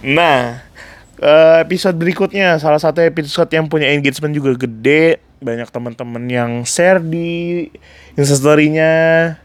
nah, 0.00 0.64
uh, 1.20 1.60
episode 1.60 2.00
berikutnya 2.00 2.56
salah 2.56 2.80
satu 2.80 3.04
episode 3.04 3.52
yang 3.52 3.68
punya 3.68 3.92
engagement 3.92 4.32
juga 4.32 4.56
gede, 4.56 5.20
banyak 5.44 5.68
teman-teman 5.68 6.24
yang 6.28 6.50
share 6.64 7.00
di 7.00 7.68
instastorynya. 8.16 9.36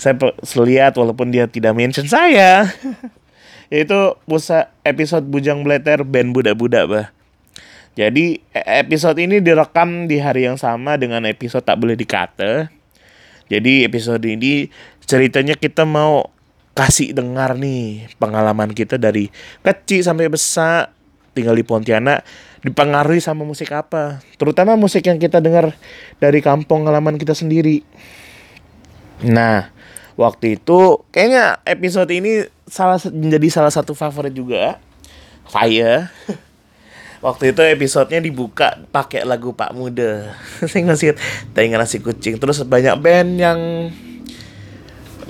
Saya 0.00 0.16
lihat 0.64 0.96
walaupun 0.96 1.28
dia 1.28 1.44
tidak 1.44 1.76
mention 1.76 2.08
saya. 2.08 2.64
yaitu 3.72 4.20
pusat 4.28 4.68
episode 4.84 5.24
Bujang 5.24 5.64
Bleter 5.64 6.04
band 6.04 6.36
Budak-Budak 6.36 6.84
bah. 6.92 7.06
Jadi 7.96 8.44
e, 8.52 8.60
episode 8.84 9.16
ini 9.16 9.40
direkam 9.40 10.04
di 10.04 10.20
hari 10.20 10.44
yang 10.44 10.60
sama 10.60 11.00
dengan 11.00 11.24
episode 11.24 11.64
tak 11.64 11.80
boleh 11.80 11.96
dikata. 11.96 12.68
Jadi 13.48 13.88
episode 13.88 14.20
ini 14.28 14.68
ceritanya 15.08 15.56
kita 15.56 15.88
mau 15.88 16.28
kasih 16.76 17.16
dengar 17.16 17.56
nih 17.56 18.12
pengalaman 18.20 18.76
kita 18.76 19.00
dari 19.00 19.32
kecil 19.64 20.04
sampai 20.04 20.28
besar 20.28 20.92
tinggal 21.32 21.56
di 21.56 21.64
Pontianak 21.64 22.28
dipengaruhi 22.60 23.24
sama 23.24 23.48
musik 23.48 23.72
apa. 23.72 24.20
Terutama 24.36 24.76
musik 24.76 25.08
yang 25.08 25.16
kita 25.16 25.40
dengar 25.40 25.72
dari 26.20 26.44
kampung 26.44 26.84
halaman 26.84 27.16
kita 27.16 27.32
sendiri. 27.32 27.80
Nah, 29.24 29.71
waktu 30.16 30.60
itu 30.60 31.00
kayaknya 31.12 31.60
episode 31.64 32.10
ini 32.12 32.46
salah 32.68 32.98
menjadi 33.10 33.48
salah 33.52 33.72
satu 33.72 33.92
favorit 33.92 34.32
juga. 34.32 34.80
Fire. 35.48 36.08
Waktu 37.22 37.54
itu 37.54 37.62
episodenya 37.62 38.18
dibuka 38.18 38.82
pakai 38.90 39.22
lagu 39.22 39.54
Pak 39.54 39.70
Muda. 39.78 40.34
Saya 40.70 40.90
ngasih 40.90 41.14
tanya 41.54 41.78
nasi 41.78 42.02
kucing. 42.02 42.34
Terus 42.42 42.66
banyak 42.66 42.98
band 42.98 43.30
yang 43.38 43.60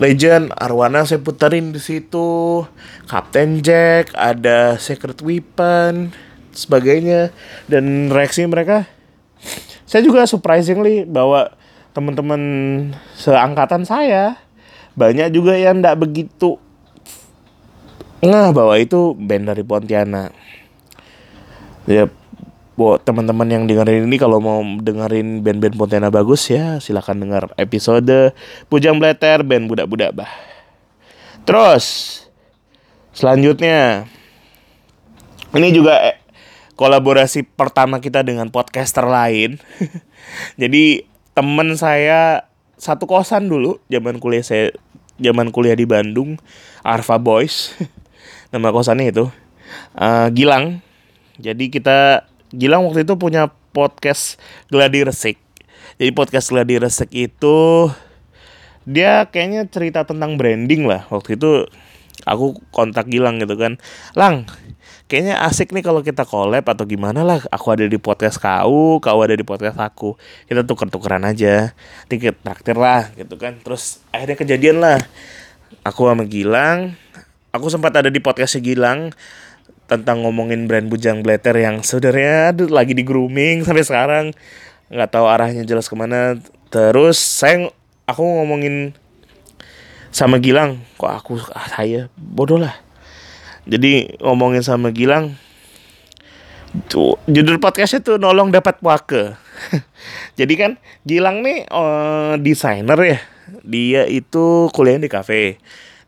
legend 0.01 0.57
Arwana 0.57 1.05
saya 1.05 1.21
puterin 1.21 1.69
di 1.69 1.77
situ 1.77 2.65
Captain 3.05 3.61
Jack 3.61 4.09
ada 4.17 4.81
Secret 4.81 5.21
Weapon 5.21 6.17
sebagainya. 6.57 7.29
Dan 7.69 8.09
reaksi 8.09 8.49
mereka 8.49 8.89
saya 9.85 10.01
juga 10.01 10.25
surprisingly 10.25 11.05
bahwa 11.05 11.53
teman-teman 11.93 12.41
seangkatan 13.21 13.85
saya 13.85 14.41
banyak 14.93 15.29
juga 15.33 15.57
yang 15.57 15.81
tidak 15.81 15.97
begitu. 16.01 16.61
Nah 18.23 18.55
bahwa 18.55 18.79
itu 18.79 19.17
band 19.19 19.51
dari 19.51 19.65
Pontianak. 19.67 20.31
Ya 21.91 22.07
buat 22.73 23.05
teman-teman 23.05 23.45
yang 23.53 23.65
dengerin 23.69 24.09
ini 24.09 24.17
kalau 24.17 24.41
mau 24.41 24.65
dengerin 24.65 25.45
band-band 25.45 25.77
Pontianak 25.77 26.09
bagus 26.09 26.49
ya 26.49 26.81
silahkan 26.81 27.13
dengar 27.13 27.53
episode 27.61 28.33
Pujang 28.73 28.97
Bleter 28.97 29.45
band 29.45 29.69
budak-budak 29.69 30.17
bah. 30.17 30.33
Terus 31.45 32.17
selanjutnya 33.13 34.09
ini 35.53 35.69
juga 35.69 36.01
eh, 36.01 36.17
kolaborasi 36.81 37.45
pertama 37.45 38.01
kita 38.01 38.25
dengan 38.25 38.49
podcaster 38.49 39.05
lain. 39.05 39.61
Jadi 40.61 41.05
temen 41.37 41.77
saya 41.77 42.49
satu 42.83 43.07
kosan 43.07 43.47
dulu 43.47 43.79
zaman 43.87 44.19
kuliah 44.19 44.43
saya 44.43 44.75
zaman 45.23 45.55
kuliah 45.55 45.79
di 45.79 45.87
Bandung, 45.87 46.35
Arva 46.83 47.23
Boys. 47.23 47.79
Nama 48.53 48.75
kosannya 48.75 49.15
itu. 49.15 49.31
Uh, 49.95 50.27
Gilang. 50.35 50.83
Jadi 51.39 51.71
kita 51.71 52.27
Gilang 52.51 52.83
waktu 52.85 53.07
itu 53.07 53.15
punya 53.15 53.55
podcast 53.71 54.43
Gladi 54.67 55.07
Resik. 55.07 55.39
Jadi 55.97 56.11
podcast 56.11 56.51
Gladi 56.51 56.83
Resik 56.83 57.15
itu 57.15 57.89
dia 58.83 59.31
kayaknya 59.31 59.71
cerita 59.71 60.03
tentang 60.03 60.35
branding 60.35 60.91
lah. 60.91 61.07
Waktu 61.07 61.39
itu 61.39 61.71
aku 62.27 62.59
kontak 62.75 63.11
Gilang 63.11 63.43
gitu 63.43 63.59
kan 63.59 63.79
Lang 64.15 64.47
kayaknya 65.12 65.45
asik 65.45 65.76
nih 65.76 65.85
kalau 65.85 66.00
kita 66.00 66.25
collab 66.25 66.64
atau 66.64 66.88
gimana 66.88 67.21
lah. 67.21 67.45
Aku 67.52 67.69
ada 67.69 67.85
di 67.85 68.00
podcast 68.00 68.40
kau 68.40 68.97
kau 68.97 69.21
ada 69.21 69.37
di 69.37 69.45
podcast 69.45 69.76
aku. 69.76 70.16
Kita 70.49 70.64
tuker-tukeran 70.64 71.28
aja. 71.28 71.76
Tiket 72.09 72.40
traktir 72.40 72.81
lah 72.81 73.12
gitu 73.12 73.37
kan. 73.37 73.61
Terus 73.61 74.00
akhirnya 74.09 74.40
kejadian 74.40 74.81
lah. 74.81 75.04
Aku 75.85 76.09
sama 76.09 76.25
Gilang. 76.25 76.97
Aku 77.52 77.69
sempat 77.69 77.92
ada 77.92 78.09
di 78.09 78.25
podcastnya 78.25 78.64
Gilang 78.64 79.12
tentang 79.85 80.25
ngomongin 80.25 80.64
brand 80.64 80.88
bujang 80.88 81.21
blater 81.21 81.52
yang 81.61 81.85
sebenarnya 81.85 82.57
aduh, 82.57 82.73
lagi 82.73 82.97
di 82.97 83.04
grooming 83.04 83.69
sampai 83.69 83.85
sekarang. 83.85 84.26
Nggak 84.88 85.12
tahu 85.12 85.28
arahnya 85.28 85.69
jelas 85.69 85.92
ke 85.92 85.95
mana. 86.00 86.40
Terus 86.73 87.21
saya 87.21 87.69
aku 88.09 88.25
ngomongin 88.25 88.97
sama 90.09 90.40
Gilang. 90.40 90.81
Kok 90.97 91.12
aku 91.12 91.33
ah, 91.52 91.69
saya 91.69 92.09
bodoh 92.16 92.57
lah 92.57 92.92
jadi 93.69 94.19
ngomongin 94.19 94.64
sama 94.64 94.90
Gilang 94.90 95.38
tuh 96.88 97.21
judul 97.28 97.61
podcastnya 97.61 98.00
tuh 98.00 98.16
nolong 98.16 98.49
dapat 98.49 98.81
wake 98.81 99.37
jadi 100.38 100.54
kan 100.57 100.73
Gilang 101.02 101.42
nih 101.42 101.66
uh, 101.71 102.38
desainer 102.38 102.99
ya. 103.02 103.19
Dia 103.62 104.07
itu 104.07 104.71
kuliah 104.71 104.99
di 104.99 105.11
kafe. 105.11 105.59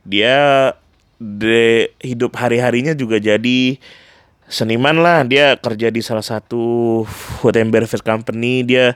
Dia 0.06 0.70
de 1.18 1.90
hidup 2.02 2.34
hari 2.36 2.60
harinya 2.60 2.94
juga 2.94 3.18
jadi 3.18 3.78
seniman 4.46 5.02
lah. 5.02 5.26
Dia 5.26 5.58
kerja 5.58 5.90
di 5.90 6.00
salah 6.00 6.24
satu 6.24 7.02
food 7.06 7.58
and 7.58 7.74
beverage 7.74 8.04
company. 8.06 8.62
Dia 8.62 8.94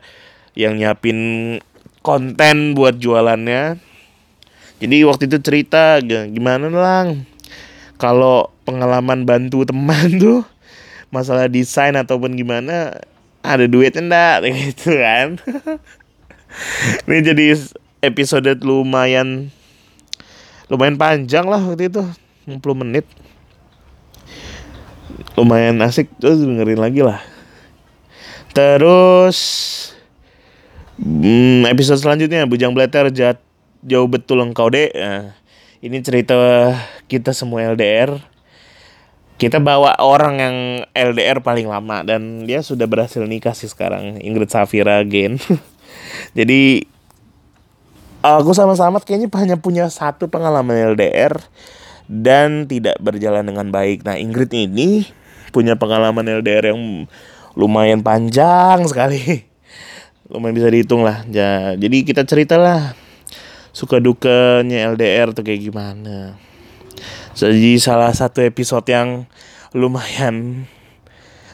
yang 0.55 0.79
nyiapin 0.79 1.59
konten 2.03 2.79
buat 2.79 2.99
jualannya. 2.99 3.79
Jadi 4.79 4.97
waktu 5.03 5.27
itu 5.27 5.43
cerita 5.43 5.99
gimana 6.07 6.71
lang 6.71 7.27
kalau 7.99 8.49
pengalaman 8.63 9.27
bantu 9.27 9.67
teman 9.67 10.17
tuh 10.23 10.47
masalah 11.11 11.51
desain 11.51 11.93
ataupun 11.99 12.39
gimana 12.39 12.97
ada 13.43 13.67
duit 13.67 13.93
enggak 13.99 14.45
gitu 14.49 14.95
kan. 14.97 15.37
Ini 17.05 17.19
jadi 17.35 17.45
episode 18.01 18.49
lumayan 18.65 19.53
lumayan 20.69 20.97
panjang 20.97 21.45
lah 21.45 21.61
waktu 21.61 21.93
itu 21.93 22.03
60 22.49 22.83
menit. 22.87 23.05
Lumayan 25.37 25.81
asik 25.85 26.09
terus 26.23 26.41
dengerin 26.41 26.81
lagi 26.81 27.03
lah. 27.05 27.21
Terus 28.53 29.39
hmm, 30.99 31.69
episode 31.69 32.01
selanjutnya 32.01 32.49
Bujang 32.49 32.73
Blatter 32.73 33.13
jat 33.13 33.39
jauh 33.85 34.09
betul 34.09 34.41
engkau 34.45 34.69
deh. 34.73 34.89
Ini 35.79 36.03
cerita 36.03 36.35
kita 37.07 37.31
semua 37.31 37.63
LDR. 37.63 38.19
Kita 39.39 39.63
bawa 39.63 39.95
orang 40.03 40.35
yang 40.43 40.57
LDR 40.91 41.39
paling 41.39 41.71
lama 41.71 42.03
dan 42.03 42.43
dia 42.43 42.67
sudah 42.67 42.91
berhasil 42.91 43.23
nikah 43.23 43.55
sih 43.55 43.71
sekarang 43.71 44.19
Ingrid 44.19 44.51
Safira 44.51 44.99
again. 44.99 45.39
Jadi 46.39 46.83
aku 48.27 48.51
sama-sama 48.59 48.99
kayaknya 48.99 49.31
hanya 49.39 49.55
punya 49.55 49.87
satu 49.87 50.27
pengalaman 50.27 50.99
LDR 50.99 51.39
dan 52.11 52.67
tidak 52.67 52.99
berjalan 52.99 53.47
dengan 53.47 53.71
baik. 53.71 54.03
Nah 54.03 54.19
Ingrid 54.19 54.51
ini 54.51 55.07
punya 55.55 55.79
pengalaman 55.79 56.27
LDR 56.43 56.75
yang 56.75 57.07
lumayan 57.55 58.03
panjang 58.03 58.83
sekali. 58.91 59.47
Lumayan 60.35 60.59
bisa 60.59 60.75
dihitung 60.75 61.07
lah. 61.07 61.23
Jadi 61.79 62.03
kita 62.03 62.27
ceritalah 62.27 62.99
suka 63.79 64.03
dukanya 64.03 64.91
LDR 64.91 65.31
tuh 65.31 65.47
kayak 65.47 65.71
gimana. 65.71 66.35
Jadi 67.39 67.79
salah 67.79 68.11
satu 68.11 68.43
episode 68.43 68.83
yang 68.91 69.31
lumayan 69.71 70.67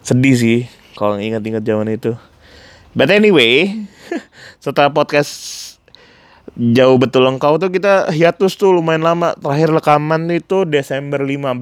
sedih 0.00 0.32
sih 0.32 0.60
kalau 0.96 1.20
ingat-ingat 1.20 1.60
zaman 1.60 1.92
itu. 1.92 2.16
But 2.96 3.12
anyway, 3.12 3.84
setelah 4.64 4.88
podcast 4.88 5.36
jauh 6.56 6.96
betul 6.96 7.28
engkau 7.28 7.60
tuh 7.60 7.68
kita 7.68 8.08
hiatus 8.08 8.56
tuh 8.56 8.72
lumayan 8.72 9.04
lama. 9.04 9.36
Terakhir 9.36 9.76
rekaman 9.76 10.24
itu 10.32 10.64
Desember 10.64 11.20
15. 11.20 11.60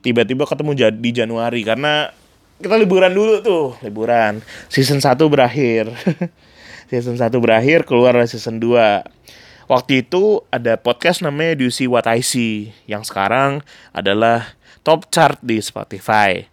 Tiba-tiba 0.00 0.48
ketemu 0.48 0.96
di 0.96 1.10
Januari 1.12 1.60
karena 1.60 2.08
kita 2.56 2.80
liburan 2.80 3.12
dulu 3.12 3.44
tuh, 3.44 3.76
liburan. 3.84 4.40
Season 4.72 4.96
1 4.96 5.12
berakhir. 5.28 5.92
season 6.90 7.18
1 7.18 7.30
berakhir 7.38 7.86
keluar 7.86 8.14
season 8.26 8.58
2 8.62 9.70
waktu 9.70 10.06
itu 10.06 10.42
ada 10.54 10.78
podcast 10.78 11.22
namanya 11.22 11.58
Do 11.58 11.66
You 11.66 11.74
See 11.74 11.90
What 11.90 12.06
I 12.06 12.22
See 12.22 12.70
yang 12.86 13.02
sekarang 13.02 13.62
adalah 13.90 14.54
top 14.86 15.10
chart 15.10 15.42
di 15.42 15.58
Spotify. 15.58 16.46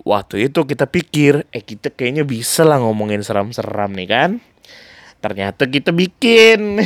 Waktu 0.00 0.48
itu 0.48 0.64
kita 0.64 0.88
pikir 0.88 1.44
eh 1.52 1.64
kita 1.64 1.92
kayaknya 1.92 2.24
bisa 2.24 2.64
lah 2.64 2.80
ngomongin 2.80 3.20
seram-seram 3.20 3.92
nih 3.92 4.08
kan? 4.08 4.30
Ternyata 5.20 5.68
kita 5.68 5.92
bikin. 5.92 6.80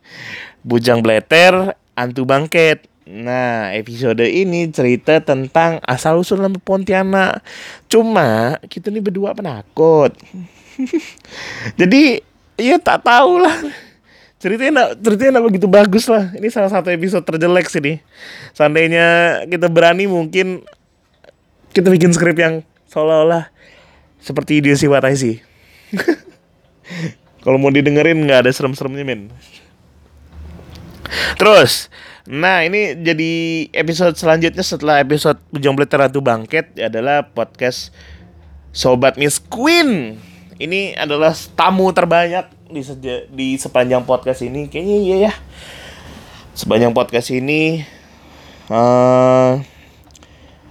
Bujang 0.66 0.98
Bleter 0.98 1.78
Antu 1.94 2.26
Bangket. 2.26 2.90
Nah, 3.06 3.70
episode 3.70 4.26
ini 4.26 4.66
cerita 4.74 5.22
tentang 5.22 5.78
asal-usul 5.86 6.42
nama 6.42 6.58
Pontianak. 6.58 7.38
Cuma, 7.86 8.58
kita 8.66 8.90
ini 8.90 8.98
berdua 8.98 9.30
penakut. 9.30 10.10
Jadi, 11.80 12.18
Iya 12.56 12.80
tak 12.80 13.04
tahu 13.04 13.44
lah. 13.44 13.56
Ceritanya 14.36 14.92
ceritanya 14.96 15.40
gak 15.40 15.46
begitu 15.48 15.68
bagus 15.68 16.08
lah. 16.08 16.32
Ini 16.36 16.48
salah 16.52 16.72
satu 16.72 16.88
episode 16.92 17.24
terjelek 17.24 17.68
sih 17.68 17.80
nih. 17.80 17.96
Seandainya 18.56 19.06
kita 19.48 19.68
berani 19.68 20.08
mungkin 20.08 20.64
kita 21.72 21.92
bikin 21.92 22.12
skrip 22.16 22.36
yang 22.40 22.64
seolah-olah 22.88 23.48
seperti 24.20 24.64
dia 24.64 24.76
si 24.76 24.88
sih. 25.16 25.36
Kalau 27.44 27.60
mau 27.60 27.70
didengerin 27.70 28.16
nggak 28.24 28.48
ada 28.48 28.50
serem-seremnya 28.50 29.04
men. 29.04 29.28
Terus, 31.38 31.86
nah 32.26 32.66
ini 32.66 32.98
jadi 32.98 33.32
episode 33.70 34.18
selanjutnya 34.18 34.64
setelah 34.66 34.98
episode 34.98 35.38
Pujang 35.54 35.78
Ratu 35.78 36.18
Bangket 36.18 36.74
adalah 36.74 37.22
podcast 37.22 37.94
Sobat 38.74 39.14
Miss 39.14 39.38
Queen 39.38 40.18
ini 40.56 40.96
adalah 40.96 41.36
tamu 41.52 41.92
terbanyak 41.92 42.48
di 42.72 42.82
seja, 42.82 43.28
di 43.28 43.56
sepanjang 43.60 44.08
podcast 44.08 44.40
ini. 44.42 44.66
Kayaknya 44.72 44.96
iya 44.96 45.16
ya. 45.30 45.32
Sepanjang 46.56 46.96
podcast 46.96 47.28
ini 47.36 47.84
uh, 48.72 49.60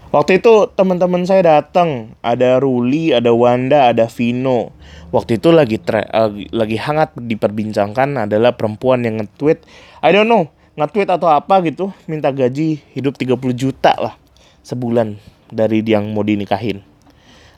waktu 0.10 0.42
itu 0.42 0.54
teman-teman 0.74 1.22
saya 1.30 1.46
datang. 1.46 2.18
Ada 2.26 2.58
Ruli 2.58 3.14
ada 3.14 3.30
Wanda 3.32 3.94
ada 3.94 4.10
Vino. 4.10 4.74
Waktu 5.14 5.38
itu 5.38 5.54
lagi 5.54 5.78
tra, 5.78 6.02
uh, 6.02 6.34
lagi 6.50 6.82
hangat 6.82 7.14
diperbincangkan 7.16 8.26
adalah 8.26 8.58
perempuan 8.58 9.06
yang 9.06 9.22
nge-tweet. 9.22 9.62
I 10.02 10.10
don't 10.10 10.28
know 10.28 10.50
nge-tweet 10.76 11.08
atau 11.08 11.30
apa 11.30 11.62
gitu. 11.62 11.94
Minta 12.10 12.34
gaji 12.34 12.82
hidup 12.98 13.16
30 13.22 13.38
juta 13.54 13.94
lah 13.96 14.18
sebulan 14.66 15.22
dari 15.54 15.86
yang 15.86 16.10
mau 16.10 16.26
dinikahin. 16.26 16.82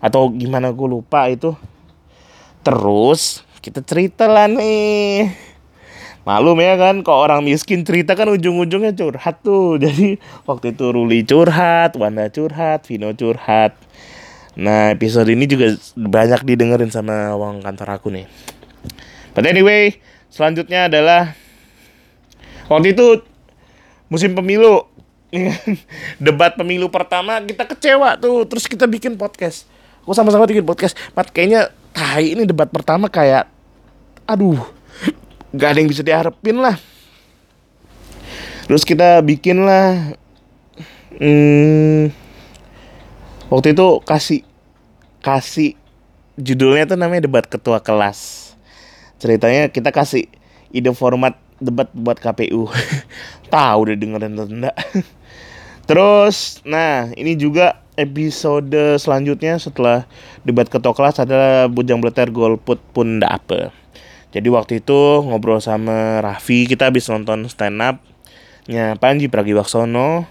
Atau 0.03 0.35
gimana 0.35 0.75
gue 0.75 0.87
lupa 0.91 1.25
itu 1.31 1.55
Terus 2.67 3.47
kita 3.63 3.80
cerita 3.80 4.27
lah 4.27 4.51
nih. 4.51 5.32
Malum 6.27 6.60
ya 6.60 6.75
kan, 6.75 6.99
kok 6.99 7.15
orang 7.15 7.39
miskin 7.39 7.88
cerita 7.88 8.12
kan 8.12 8.27
ujung-ujungnya 8.27 8.91
curhat 8.91 9.39
tuh. 9.39 9.75
Jadi 9.84 10.19
waktu 10.43 10.75
itu 10.75 10.91
Ruli 10.91 11.23
curhat, 11.23 11.95
Wanda 11.95 12.27
curhat, 12.27 12.84
Vino 12.84 13.15
curhat. 13.15 13.80
Nah 14.60 14.91
episode 14.91 15.32
ini 15.32 15.47
juga 15.47 15.80
banyak 15.95 16.43
didengerin 16.43 16.91
sama 16.91 17.32
uang 17.39 17.63
kantor 17.63 17.88
aku 17.88 18.12
nih. 18.12 18.27
But 19.32 19.47
anyway, 19.47 20.03
selanjutnya 20.27 20.91
adalah 20.91 21.39
waktu 22.67 22.91
itu 22.91 23.23
musim 24.12 24.36
pemilu 24.36 24.84
debat 26.19 26.60
pemilu 26.60 26.91
pertama 26.91 27.39
kita 27.47 27.63
kecewa 27.63 28.19
tuh 28.19 28.47
terus 28.47 28.67
kita 28.67 28.88
bikin 28.88 29.19
podcast 29.19 29.67
aku 30.08 30.15
sama-sama 30.15 30.47
bikin 30.47 30.63
podcast 30.63 30.95
mat 31.12 31.27
kayaknya 31.36 31.67
tai 31.97 32.38
ini 32.38 32.45
debat 32.45 32.69
pertama 32.69 33.10
kayak 33.10 33.49
aduh 34.29 34.62
gak 35.57 35.73
ada 35.73 35.79
yang 35.81 35.89
bisa 35.89 36.05
diharapin 36.05 36.62
lah 36.62 36.77
terus 38.69 38.86
kita 38.86 39.17
bikin 39.25 39.65
lah 39.65 40.13
hmm, 41.17 42.13
waktu 43.49 43.73
itu 43.73 43.88
kasih 44.05 44.45
kasih 45.25 45.73
judulnya 46.38 46.86
tuh 46.86 47.01
namanya 47.01 47.25
debat 47.25 47.49
ketua 47.49 47.81
kelas 47.81 48.53
ceritanya 49.17 49.73
kita 49.73 49.89
kasih 49.89 50.29
ide 50.69 50.93
format 50.93 51.33
debat 51.57 51.89
buat 51.93 52.17
KPU. 52.21 52.69
Tahu 53.53 53.77
udah 53.89 53.95
dengerin 53.97 54.38
atau 54.38 54.47
enggak. 54.47 54.77
Terus, 55.89 56.62
nah 56.67 57.10
ini 57.15 57.33
juga 57.39 57.81
episode 57.97 59.01
selanjutnya 59.01 59.57
setelah 59.57 60.05
debat 60.45 60.69
ketua 60.69 60.93
kelas 60.93 61.19
adalah 61.19 61.65
Bujang 61.67 61.99
Bleter 61.99 62.29
Golput 62.29 62.77
pun 62.93 63.19
ndak 63.19 63.43
apa. 63.43 63.75
Jadi 64.31 64.47
waktu 64.53 64.86
itu 64.86 65.25
ngobrol 65.25 65.57
sama 65.57 66.21
Raffi, 66.21 66.69
kita 66.69 66.93
habis 66.93 67.10
nonton 67.10 67.49
stand 67.49 67.81
up 67.81 67.99
nya 68.69 68.93
Panji 69.01 69.27
Pragiwaksono 69.27 70.29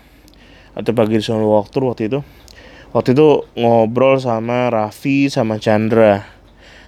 atau 0.79 0.91
Pragiwaksono 0.95 1.45
waktu 1.59 1.77
waktu 1.83 2.03
itu. 2.09 2.21
Waktu 2.95 3.13
itu 3.13 3.45
ngobrol 3.59 4.23
sama 4.23 4.71
Raffi 4.71 5.29
sama 5.29 5.59
Chandra 5.59 6.37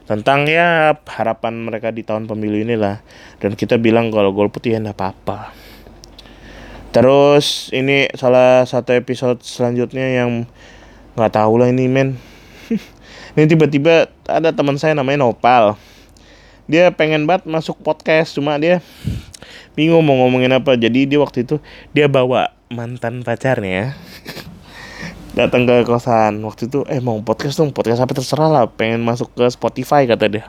tentang 0.09 0.49
ya 0.49 0.97
harapan 1.05 1.61
mereka 1.61 1.93
di 1.93 2.01
tahun 2.01 2.25
pemilu 2.25 2.65
inilah 2.65 3.05
dan 3.45 3.53
kita 3.53 3.77
bilang 3.77 4.09
kalau 4.09 4.33
golput 4.33 4.65
ya 4.65 4.81
enggak 4.81 4.97
apa-apa 4.97 5.53
Terus 6.89 7.69
ini 7.77 8.09
salah 8.17 8.65
satu 8.65 8.97
episode 8.97 9.45
selanjutnya 9.45 10.25
yang 10.25 10.49
nggak 11.15 11.33
tahu 11.37 11.61
lah 11.61 11.69
ini 11.69 11.85
men. 11.85 12.17
ini 13.37 13.45
tiba-tiba 13.45 14.09
ada 14.25 14.53
teman 14.57 14.81
saya 14.81 14.97
namanya 14.97 15.29
Nopal. 15.29 15.77
Dia 16.69 16.93
pengen 16.93 17.29
banget 17.29 17.49
masuk 17.49 17.81
podcast 17.81 18.37
cuma 18.37 18.57
dia 18.57 18.81
bingung 19.77 20.01
mau 20.01 20.17
ngomongin 20.25 20.57
apa. 20.57 20.77
Jadi 20.81 21.05
dia 21.05 21.21
waktu 21.21 21.45
itu 21.45 21.61
dia 21.93 22.09
bawa 22.09 22.57
mantan 22.69 23.25
pacarnya 23.25 23.97
datang 25.39 25.65
ke 25.65 25.89
kosan 25.89 26.45
waktu 26.45 26.69
itu 26.69 26.85
eh 26.85 27.01
mau 27.01 27.17
podcast 27.25 27.57
dong 27.57 27.73
podcast 27.73 28.05
apa 28.05 28.13
terserah 28.13 28.49
lah 28.49 28.65
pengen 28.69 29.01
masuk 29.01 29.33
ke 29.33 29.49
Spotify 29.49 30.05
kata 30.05 30.29
dia 30.29 30.45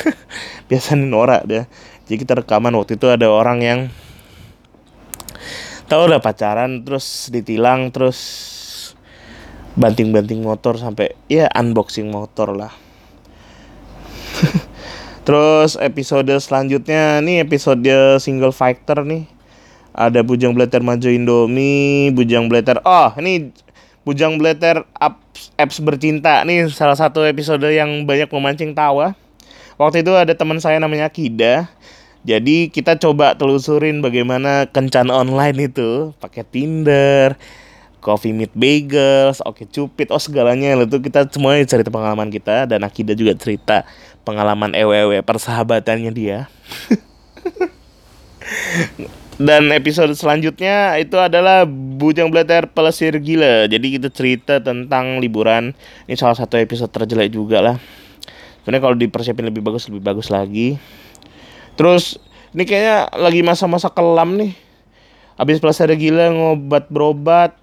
biasanya 0.72 1.04
norak 1.04 1.42
dia 1.44 1.68
jadi 2.08 2.16
kita 2.24 2.32
rekaman 2.40 2.72
waktu 2.72 2.96
itu 2.96 3.04
ada 3.12 3.28
orang 3.28 3.58
yang 3.60 3.80
tau 5.86 6.06
udah 6.06 6.20
pacaran 6.22 6.82
terus 6.86 7.30
ditilang 7.32 7.94
terus 7.94 8.18
banting-banting 9.78 10.44
motor 10.44 10.76
sampai 10.76 11.16
ya 11.26 11.48
unboxing 11.56 12.12
motor 12.12 12.52
lah 12.52 12.72
terus 15.26 15.78
episode 15.80 16.30
selanjutnya 16.42 17.22
nih 17.24 17.42
episode 17.42 18.18
single 18.20 18.52
fighter 18.52 19.00
nih 19.06 19.32
ada 19.92 20.24
Bujang 20.24 20.56
Blatter 20.56 20.80
Maju 20.80 21.08
Indomie, 21.12 22.08
Bujang 22.16 22.48
Blatter. 22.48 22.80
Oh, 22.82 23.12
ini 23.20 23.52
Bujang 24.02 24.40
Blatter 24.40 24.88
apps, 24.96 25.52
apps 25.60 25.78
bercinta. 25.84 26.42
Nih 26.48 26.66
salah 26.72 26.96
satu 26.96 27.22
episode 27.28 27.68
yang 27.68 28.08
banyak 28.08 28.32
memancing 28.32 28.72
tawa. 28.72 29.12
Waktu 29.76 30.00
itu 30.00 30.12
ada 30.16 30.32
teman 30.32 30.58
saya 30.58 30.80
namanya 30.80 31.12
Kida. 31.12 31.68
Jadi 32.22 32.70
kita 32.70 32.94
coba 33.02 33.34
telusurin 33.34 33.98
bagaimana 33.98 34.70
kencan 34.70 35.10
online 35.10 35.66
itu 35.66 36.14
pakai 36.22 36.46
Tinder, 36.46 37.34
Coffee 37.98 38.30
Meet 38.30 38.54
Bagels, 38.54 39.42
Oke 39.42 39.66
Cupid, 39.66 40.14
oh 40.14 40.22
segalanya 40.22 40.78
itu 40.78 41.02
kita 41.02 41.26
semuanya 41.26 41.66
cerita 41.66 41.90
pengalaman 41.90 42.30
kita 42.30 42.70
dan 42.70 42.86
Akida 42.86 43.18
juga 43.18 43.34
cerita 43.34 43.82
pengalaman 44.22 44.72
ewe 44.74 45.22
persahabatannya 45.22 46.10
dia. 46.14 46.46
dan 49.42 49.66
episode 49.74 50.14
selanjutnya 50.14 50.94
itu 51.02 51.18
adalah 51.18 51.66
Bujang 51.66 52.30
Blatter 52.30 52.70
Pelesir 52.70 53.18
Gila. 53.18 53.66
Jadi 53.66 53.98
kita 53.98 54.08
cerita 54.14 54.62
tentang 54.62 55.18
liburan. 55.18 55.74
Ini 56.06 56.14
salah 56.14 56.38
satu 56.38 56.54
episode 56.54 56.94
terjelek 56.94 57.34
juga 57.34 57.58
lah. 57.58 57.76
Sebenarnya 58.62 58.82
kalau 58.82 58.94
dipersiapin 58.94 59.50
lebih 59.50 59.62
bagus 59.62 59.90
lebih 59.90 60.06
bagus 60.06 60.30
lagi. 60.30 60.78
Terus 61.76 62.20
ini 62.52 62.68
kayaknya 62.68 63.08
lagi 63.16 63.40
masa-masa 63.40 63.88
kelam 63.88 64.36
nih. 64.36 64.52
Habis 65.40 65.64
ada 65.64 65.96
gila 65.96 66.28
ngobat 66.30 66.92
berobat 66.92 67.56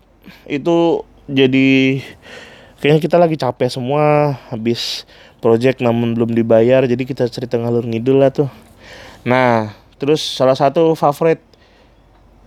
itu 0.50 1.06
jadi 1.30 2.02
kayaknya 2.82 3.02
kita 3.02 3.17
lagi 3.22 3.38
capek 3.38 3.69
semua 3.69 4.36
habis 4.50 5.06
project 5.39 5.80
namun 5.80 6.17
belum 6.17 6.34
dibayar 6.34 6.84
jadi 6.89 7.00
kita 7.06 7.30
cerita 7.30 7.56
ngalur 7.62 7.86
ngidul 7.86 8.19
lah 8.19 8.34
tuh. 8.34 8.50
Nah, 9.24 9.78
terus 10.02 10.19
salah 10.26 10.58
satu 10.58 10.98
favorit 10.98 11.39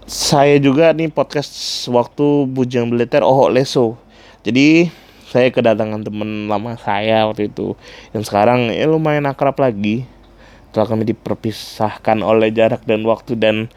saya 0.05 0.59
juga 0.59 0.91
nih 0.91 1.15
podcast 1.15 1.87
waktu 1.87 2.51
Bujang 2.51 2.91
Beliter 2.91 3.23
Oh 3.23 3.47
Leso. 3.47 3.95
Jadi 4.43 4.91
saya 5.31 5.49
kedatangan 5.49 6.03
temen 6.03 6.51
lama 6.51 6.77
saya 6.77 7.25
waktu 7.25 7.49
itu 7.49 7.73
yang 8.13 8.21
sekarang 8.21 8.69
ya 8.69 8.85
lumayan 8.85 9.25
akrab 9.25 9.57
lagi 9.57 10.05
setelah 10.73 10.89
kami 10.89 11.05
diperpisahkan 11.05 12.25
oleh 12.25 12.49
jarak 12.49 12.81
dan 12.89 13.05
waktu 13.05 13.37
dan 13.37 13.69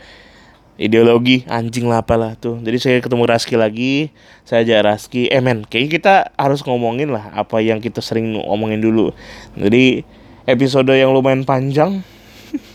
ideologi 0.79 1.43
anjing 1.51 1.91
lah 1.91 1.99
apalah 1.99 2.39
tuh. 2.39 2.55
Jadi 2.63 2.77
saya 2.79 2.97
ketemu 3.03 3.27
Raski 3.27 3.59
lagi 3.59 4.15
saya 4.47 4.63
ajak 4.63 4.79
Raski 4.87 5.27
eh 5.27 5.43
men 5.43 5.67
kayaknya 5.67 5.91
kita 5.91 6.13
harus 6.39 6.63
ngomongin 6.63 7.11
lah 7.11 7.35
apa 7.35 7.59
yang 7.59 7.83
kita 7.83 7.99
sering 7.99 8.39
ngomongin 8.39 8.79
dulu. 8.79 9.11
Jadi 9.59 10.07
episode 10.47 10.87
yang 10.95 11.11
lumayan 11.11 11.43
panjang 11.43 11.99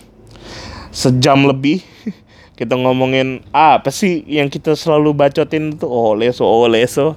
sejam 0.92 1.48
lebih 1.48 1.80
kita 2.60 2.76
ngomongin 2.76 3.40
ah, 3.56 3.80
apa 3.80 3.88
sih 3.88 4.20
yang 4.28 4.52
kita 4.52 4.76
selalu 4.76 5.16
bacotin 5.16 5.80
tuh 5.80 5.88
oh 5.88 6.12
leso 6.12 6.44
oh 6.44 6.68
leso. 6.68 7.16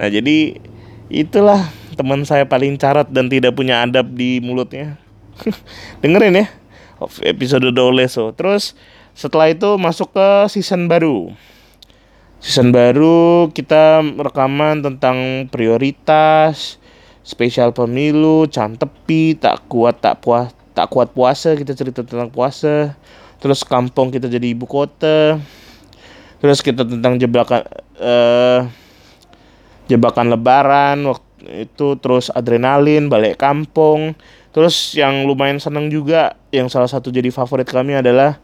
Nah 0.00 0.08
jadi 0.08 0.56
itulah 1.12 1.68
teman 1.92 2.24
saya 2.24 2.48
paling 2.48 2.80
carat 2.80 3.04
dan 3.12 3.28
tidak 3.28 3.52
punya 3.52 3.84
adab 3.84 4.08
di 4.16 4.40
mulutnya 4.40 4.96
dengerin 6.02 6.44
ya 6.44 6.46
episode 7.22 7.70
Doleso. 7.70 8.34
Terus 8.34 8.74
setelah 9.14 9.50
itu 9.50 9.78
masuk 9.78 10.14
ke 10.14 10.28
season 10.50 10.90
baru. 10.90 11.30
Season 12.38 12.70
baru 12.70 13.50
kita 13.50 14.02
rekaman 14.18 14.82
tentang 14.82 15.50
prioritas, 15.50 16.78
spesial 17.26 17.74
pemilu, 17.74 18.46
cantepi, 18.46 19.34
tak 19.34 19.66
kuat 19.66 19.98
tak 19.98 20.22
puas 20.22 20.54
tak 20.78 20.94
kuat 20.94 21.10
puasa 21.10 21.58
kita 21.58 21.74
cerita 21.74 22.06
tentang 22.06 22.30
puasa. 22.30 22.94
Terus 23.38 23.66
kampung 23.66 24.14
kita 24.14 24.30
jadi 24.30 24.54
ibu 24.54 24.66
kota. 24.66 25.42
Terus 26.38 26.62
kita 26.62 26.86
tentang 26.86 27.18
jebakan 27.18 27.66
uh, 27.98 28.70
jebakan 29.90 30.30
lebaran 30.30 31.02
waktu 31.02 31.66
itu 31.66 31.98
terus 31.98 32.30
adrenalin 32.30 33.10
balik 33.10 33.42
kampung 33.42 34.14
Terus 34.52 34.96
yang 34.96 35.28
lumayan 35.28 35.60
seneng 35.60 35.92
juga 35.92 36.34
yang 36.50 36.72
salah 36.72 36.88
satu 36.88 37.12
jadi 37.12 37.28
favorit 37.28 37.68
kami 37.68 38.00
adalah 38.00 38.40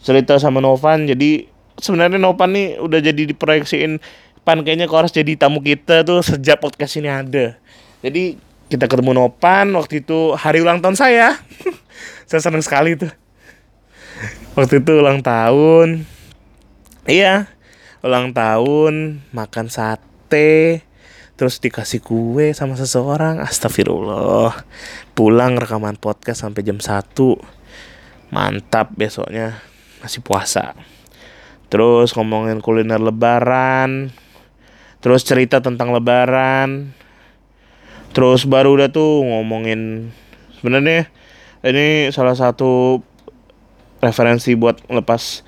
cerita 0.00 0.40
sama 0.40 0.60
Novan. 0.64 1.04
Jadi 1.04 1.46
sebenarnya 1.78 2.16
Novan 2.16 2.56
nih 2.56 2.80
udah 2.80 3.00
jadi 3.00 3.22
diproyeksiin 3.34 4.00
pan 4.44 4.60
kayaknya 4.60 4.84
kau 4.84 5.00
harus 5.00 5.12
jadi 5.12 5.40
tamu 5.40 5.64
kita 5.64 6.04
tuh 6.04 6.20
sejak 6.20 6.60
podcast 6.60 6.96
ini 7.00 7.08
ada. 7.08 7.56
Jadi 8.04 8.36
kita 8.68 8.88
ketemu 8.88 9.16
Novan 9.16 9.76
waktu 9.76 10.04
itu 10.04 10.36
hari 10.36 10.64
ulang 10.64 10.80
tahun 10.80 10.96
saya. 10.96 11.36
saya 12.28 12.40
seneng 12.40 12.64
sekali 12.64 12.96
tuh. 12.96 13.12
Waktu 14.54 14.80
itu 14.80 14.92
ulang 14.96 15.20
tahun. 15.20 16.06
Iya, 17.04 17.52
ulang 18.00 18.32
tahun, 18.32 19.20
makan 19.36 19.68
sate, 19.68 20.80
terus 21.34 21.58
dikasih 21.58 22.00
kue 22.02 22.54
sama 22.54 22.78
seseorang. 22.78 23.42
Astagfirullah. 23.42 24.64
Pulang 25.18 25.58
rekaman 25.58 25.98
podcast 25.98 26.46
sampai 26.46 26.62
jam 26.62 26.78
1 26.78 27.14
mantap 28.30 28.94
besoknya. 28.94 29.58
Masih 30.02 30.22
puasa. 30.22 30.78
Terus 31.70 32.14
ngomongin 32.14 32.62
kuliner 32.62 33.02
lebaran. 33.02 34.14
Terus 35.02 35.26
cerita 35.26 35.58
tentang 35.58 35.90
lebaran. 35.90 36.94
Terus 38.14 38.46
baru 38.46 38.78
udah 38.78 38.94
tuh 38.94 39.26
ngomongin 39.26 40.14
sebenarnya 40.62 41.10
ini 41.66 42.14
salah 42.14 42.38
satu 42.38 43.02
referensi 43.98 44.54
buat 44.54 44.86
lepas 44.86 45.42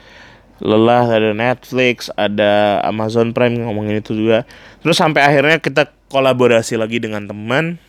lelah 0.63 1.05
ada 1.07 1.37
Netflix 1.37 2.09
ada 2.17 2.81
Amazon 2.87 3.37
Prime 3.37 3.61
ngomongin 3.61 4.01
itu 4.01 4.17
juga. 4.17 4.49
Terus 4.81 4.97
sampai 4.97 5.25
akhirnya 5.25 5.61
kita 5.61 5.93
kolaborasi 6.09 6.81
lagi 6.81 7.03
dengan 7.03 7.27
teman. 7.27 7.81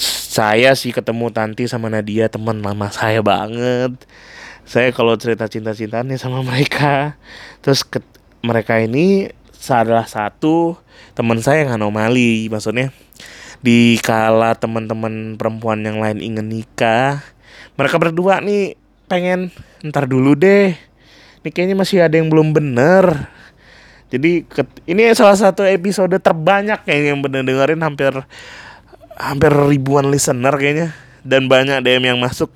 Saya 0.00 0.72
sih 0.72 0.96
ketemu 0.96 1.28
Tanti 1.28 1.68
sama 1.68 1.92
Nadia 1.92 2.32
teman 2.32 2.64
lama 2.64 2.88
saya 2.88 3.20
banget. 3.20 3.92
Saya 4.64 4.88
kalau 4.96 5.12
cerita 5.20 5.44
cinta-cintanya 5.44 6.16
sama 6.16 6.40
mereka. 6.40 7.20
Terus 7.60 7.84
ke, 7.84 8.00
mereka 8.40 8.80
ini 8.80 9.28
salah 9.52 10.08
satu 10.08 10.80
teman 11.12 11.44
saya 11.44 11.68
yang 11.68 11.76
anomali 11.76 12.48
maksudnya. 12.48 12.88
Di 13.60 14.00
kala 14.00 14.56
teman-teman 14.56 15.36
perempuan 15.36 15.84
yang 15.84 16.00
lain 16.00 16.20
ingin 16.20 16.48
nikah 16.48 17.24
mereka 17.74 17.98
berdua 17.98 18.38
nih 18.38 18.78
pengen 19.10 19.50
ntar 19.84 20.06
dulu 20.06 20.38
deh 20.38 20.74
ini 21.44 21.52
kayaknya 21.52 21.76
masih 21.76 22.00
ada 22.00 22.16
yang 22.16 22.32
belum 22.32 22.56
bener. 22.56 23.28
Jadi 24.08 24.48
ini 24.88 25.02
salah 25.12 25.36
satu 25.36 25.60
episode 25.68 26.16
terbanyak 26.16 26.88
kayaknya 26.88 27.08
yang 27.12 27.20
bener 27.20 27.44
dengerin 27.44 27.84
hampir 27.84 28.16
hampir 29.12 29.52
ribuan 29.52 30.08
listener 30.08 30.56
kayaknya. 30.56 30.96
Dan 31.20 31.52
banyak 31.52 31.84
DM 31.84 32.16
yang 32.16 32.18
masuk. 32.20 32.48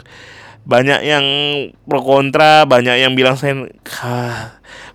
Banyak 0.64 1.04
yang 1.04 1.24
pro 1.84 2.00
kontra 2.00 2.64
banyak 2.64 2.96
yang 2.96 3.12
bilang 3.12 3.36
saya 3.36 3.68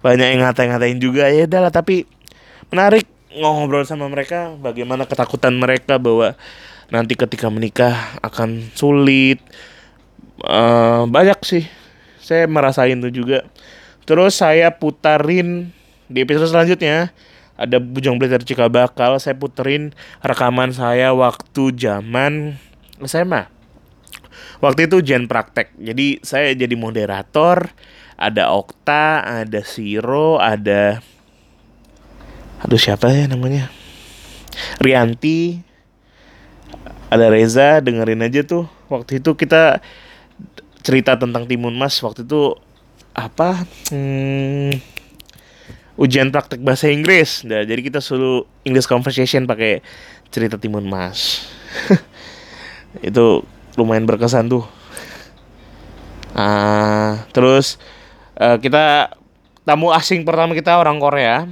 banyak 0.01 0.27
yang 0.33 0.41
ngatain-ngatain 0.41 0.97
juga. 0.97 1.29
Ya 1.29 1.45
udahlah 1.45 1.69
tapi 1.69 2.09
menarik 2.73 3.05
ngobrol 3.29 3.85
sama 3.85 4.09
mereka 4.09 4.57
bagaimana 4.57 5.05
ketakutan 5.05 5.53
mereka 5.53 6.01
bahwa 6.01 6.33
nanti 6.89 7.13
ketika 7.13 7.45
menikah 7.53 8.17
akan 8.25 8.73
sulit. 8.73 9.37
Uh, 10.41 11.05
banyak 11.05 11.37
sih. 11.45 11.69
Saya 12.17 12.49
merasain 12.49 12.97
itu 12.97 13.21
juga 13.21 13.45
terus 14.03 14.39
saya 14.39 14.73
putarin 14.75 15.71
di 16.11 16.23
episode 16.23 16.51
selanjutnya 16.51 17.15
ada 17.53 17.77
Bujang 17.77 18.17
Belajar 18.17 18.41
Cikabakal 18.41 19.21
saya 19.21 19.37
puterin 19.37 19.93
rekaman 20.25 20.73
saya 20.73 21.13
waktu 21.13 21.73
zaman 21.77 22.57
SMA 23.03 23.53
waktu 24.63 24.87
itu 24.87 25.03
jen 25.03 25.27
praktek. 25.27 25.75
Jadi 25.75 26.23
saya 26.23 26.55
jadi 26.55 26.71
moderator 26.79 27.67
ada 28.15 28.55
Okta 28.55 29.19
ada 29.43 29.59
Siro 29.67 30.39
ada 30.39 31.03
aduh 32.63 32.79
siapa 32.79 33.11
ya 33.11 33.27
namanya? 33.27 33.67
Rianti 34.79 35.59
ada 37.11 37.27
Reza 37.27 37.83
dengerin 37.83 38.23
aja 38.23 38.47
tuh. 38.47 38.71
Waktu 38.87 39.19
itu 39.19 39.35
kita 39.35 39.83
cerita 40.79 41.19
tentang 41.19 41.43
Timun 41.43 41.75
Mas. 41.75 41.99
Waktu 41.99 42.23
itu 42.23 42.55
apa 43.13 43.69
hmm, 43.93 44.73
ujian 45.97 46.33
praktek 46.33 46.61
bahasa 46.65 46.89
Inggris. 46.89 47.45
Nah, 47.45 47.61
jadi 47.63 47.81
kita 47.85 48.01
suruh 48.01 48.45
English 48.65 48.89
conversation 48.89 49.45
pakai 49.45 49.85
cerita 50.33 50.57
Timun 50.57 50.89
Mas. 50.89 51.45
Itu 53.07 53.45
lumayan 53.77 54.09
berkesan 54.09 54.49
tuh. 54.49 54.65
Uh, 56.33 57.21
terus 57.29 57.77
uh, 58.41 58.57
kita 58.57 59.13
tamu 59.61 59.93
asing 59.93 60.25
pertama 60.25 60.57
kita 60.57 60.81
orang 60.81 60.97
Korea. 60.97 61.45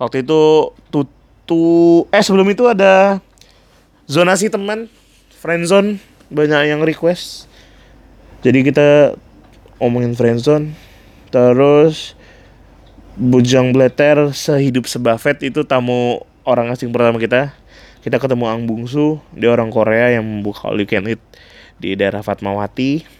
Waktu 0.00 0.22
itu 0.24 0.72
tutu 0.94 2.06
eh 2.14 2.22
sebelum 2.22 2.46
itu 2.54 2.70
ada 2.70 3.18
zonasi 4.06 4.46
teman 4.46 4.86
friendzone 5.42 6.00
banyak 6.32 6.72
yang 6.72 6.80
request. 6.80 7.50
Jadi 8.40 8.70
kita 8.70 9.18
omongin 9.78 10.14
friendzone 10.14 10.74
terus 11.34 12.14
bujang 13.18 13.74
bleter 13.74 14.30
sehidup 14.30 14.86
sebafet 14.86 15.42
itu 15.42 15.66
tamu 15.66 16.22
orang 16.46 16.70
asing 16.70 16.94
pertama 16.94 17.18
kita 17.18 17.54
kita 18.02 18.22
ketemu 18.22 18.46
Ang 18.46 18.66
Bungsu 18.70 19.18
dia 19.34 19.50
orang 19.50 19.74
Korea 19.74 20.14
yang 20.14 20.22
membuka 20.22 20.70
all 20.70 20.78
you 20.78 20.86
can 20.86 21.06
eat 21.10 21.22
di 21.78 21.98
daerah 21.98 22.22
Fatmawati 22.22 23.18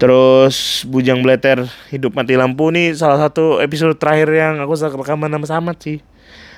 Terus 0.00 0.88
Bujang 0.88 1.20
Bleter 1.20 1.68
Hidup 1.92 2.16
Mati 2.16 2.32
Lampu 2.32 2.72
nih 2.72 2.96
salah 2.96 3.20
satu 3.28 3.60
episode 3.60 4.00
terakhir 4.00 4.32
yang 4.32 4.56
aku 4.64 4.72
rekaman 4.96 5.28
sama 5.28 5.44
Samat 5.44 5.76
sih. 5.76 6.00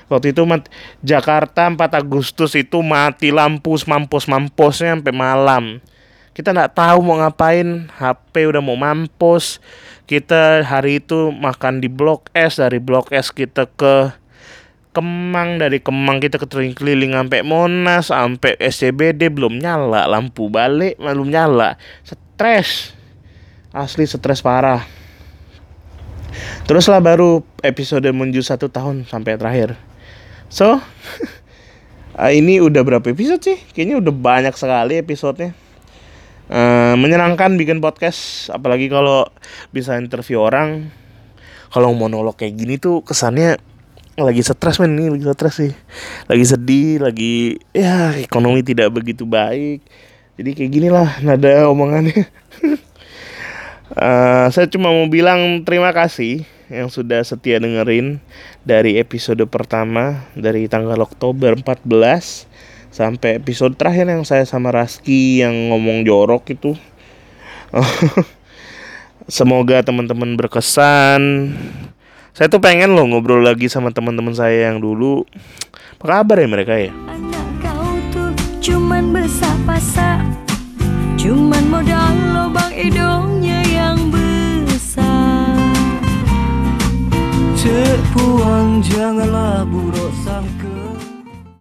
Waktu 0.06 0.30
itu 0.30 0.46
mat 0.46 0.70
Jakarta 1.02 1.66
4 1.66 1.74
Agustus 1.90 2.54
itu 2.54 2.78
mati 2.86 3.34
lampu 3.34 3.74
mampus-mampusnya 3.74 4.94
sampai 4.94 5.10
malam. 5.10 5.64
Kita 6.32 6.56
nggak 6.56 6.72
tahu 6.72 7.04
mau 7.04 7.20
ngapain, 7.20 7.92
HP 7.92 8.48
udah 8.48 8.64
mau 8.64 8.72
mampus. 8.72 9.60
Kita 10.08 10.64
hari 10.64 11.04
itu 11.04 11.28
makan 11.28 11.84
di 11.84 11.92
Blok 11.92 12.32
S, 12.32 12.56
dari 12.56 12.80
Blok 12.80 13.12
S 13.12 13.36
kita 13.36 13.68
ke 13.68 14.16
Kemang, 14.96 15.60
dari 15.60 15.84
Kemang 15.84 16.24
kita 16.24 16.40
ke 16.40 16.48
keliling 16.48 17.12
sampai 17.12 17.44
Monas, 17.44 18.08
sampai 18.08 18.56
SCBD 18.56 19.28
belum 19.28 19.60
nyala, 19.60 20.08
lampu 20.08 20.48
balik 20.48 20.96
belum 20.96 21.28
nyala. 21.28 21.76
Stres. 22.00 22.96
Asli 23.72 24.04
stres 24.08 24.40
parah. 24.40 24.84
Teruslah 26.64 27.00
baru 27.04 27.44
episode 27.60 28.08
menuju 28.08 28.40
satu 28.40 28.72
tahun 28.72 29.04
sampai 29.04 29.36
terakhir. 29.36 29.76
So 30.48 30.80
ini 32.40 32.60
udah 32.60 32.80
berapa 32.84 33.04
episode 33.04 33.44
sih? 33.44 33.60
Kayaknya 33.76 33.96
udah 34.00 34.12
banyak 34.12 34.54
sekali 34.56 35.00
episodenya 35.00 35.56
uh, 36.52 36.94
menyenangkan 37.00 37.56
bikin 37.56 37.80
podcast 37.80 38.52
apalagi 38.52 38.92
kalau 38.92 39.24
bisa 39.72 39.96
interview 39.96 40.44
orang. 40.44 40.92
Kalau 41.72 41.96
monolog 41.96 42.36
kayak 42.36 42.52
gini 42.60 42.76
tuh 42.76 43.00
kesannya 43.00 43.56
lagi 44.20 44.44
stres 44.44 44.76
men. 44.76 44.92
Nih 44.92 45.08
lagi 45.08 45.24
stres 45.24 45.54
sih. 45.56 45.72
Lagi 46.28 46.44
sedih 46.44 47.00
lagi 47.00 47.56
ya 47.72 48.12
ekonomi 48.20 48.60
tidak 48.60 48.92
begitu 48.92 49.24
baik. 49.24 49.80
Jadi 50.36 50.50
kayak 50.52 50.70
gini 50.70 50.88
lah 50.92 51.16
nada 51.24 51.72
omongannya. 51.72 52.28
Uh, 53.96 54.48
saya 54.52 54.68
cuma 54.68 54.92
mau 54.92 55.08
bilang 55.08 55.64
terima 55.64 55.96
kasih 55.96 56.44
yang 56.72 56.88
sudah 56.88 57.20
setia 57.20 57.60
dengerin 57.60 58.20
dari 58.64 58.96
episode 58.96 59.44
pertama 59.48 60.24
dari 60.32 60.68
tanggal 60.68 60.96
Oktober 61.04 61.52
14 61.56 62.51
sampai 62.92 63.40
episode 63.40 63.74
terakhir 63.74 64.06
yang 64.06 64.22
saya 64.22 64.44
sama 64.44 64.70
Raski 64.70 65.40
yang 65.40 65.72
ngomong 65.72 66.04
jorok 66.04 66.52
itu. 66.52 66.76
Semoga 69.26 69.80
teman-teman 69.80 70.36
berkesan. 70.36 71.56
Saya 72.36 72.48
tuh 72.52 72.60
pengen 72.60 72.92
loh 72.92 73.08
ngobrol 73.08 73.40
lagi 73.40 73.66
sama 73.66 73.90
teman-teman 73.90 74.36
saya 74.36 74.68
yang 74.68 74.78
dulu. 74.78 75.24
Apa 75.98 76.20
kabar 76.20 76.36
ya 76.38 76.48
mereka 76.48 76.74
ya? 76.76 76.92
Anak 77.08 77.48
kau 77.64 77.96
tuh 78.12 78.30
cuman 78.60 79.10
besar 79.10 80.20
Cuman 81.16 81.64
modal 81.70 82.14
lubang 82.34 82.72
hidungnya 82.74 83.62
Terpuang 87.62 88.82
janganlah 88.82 89.62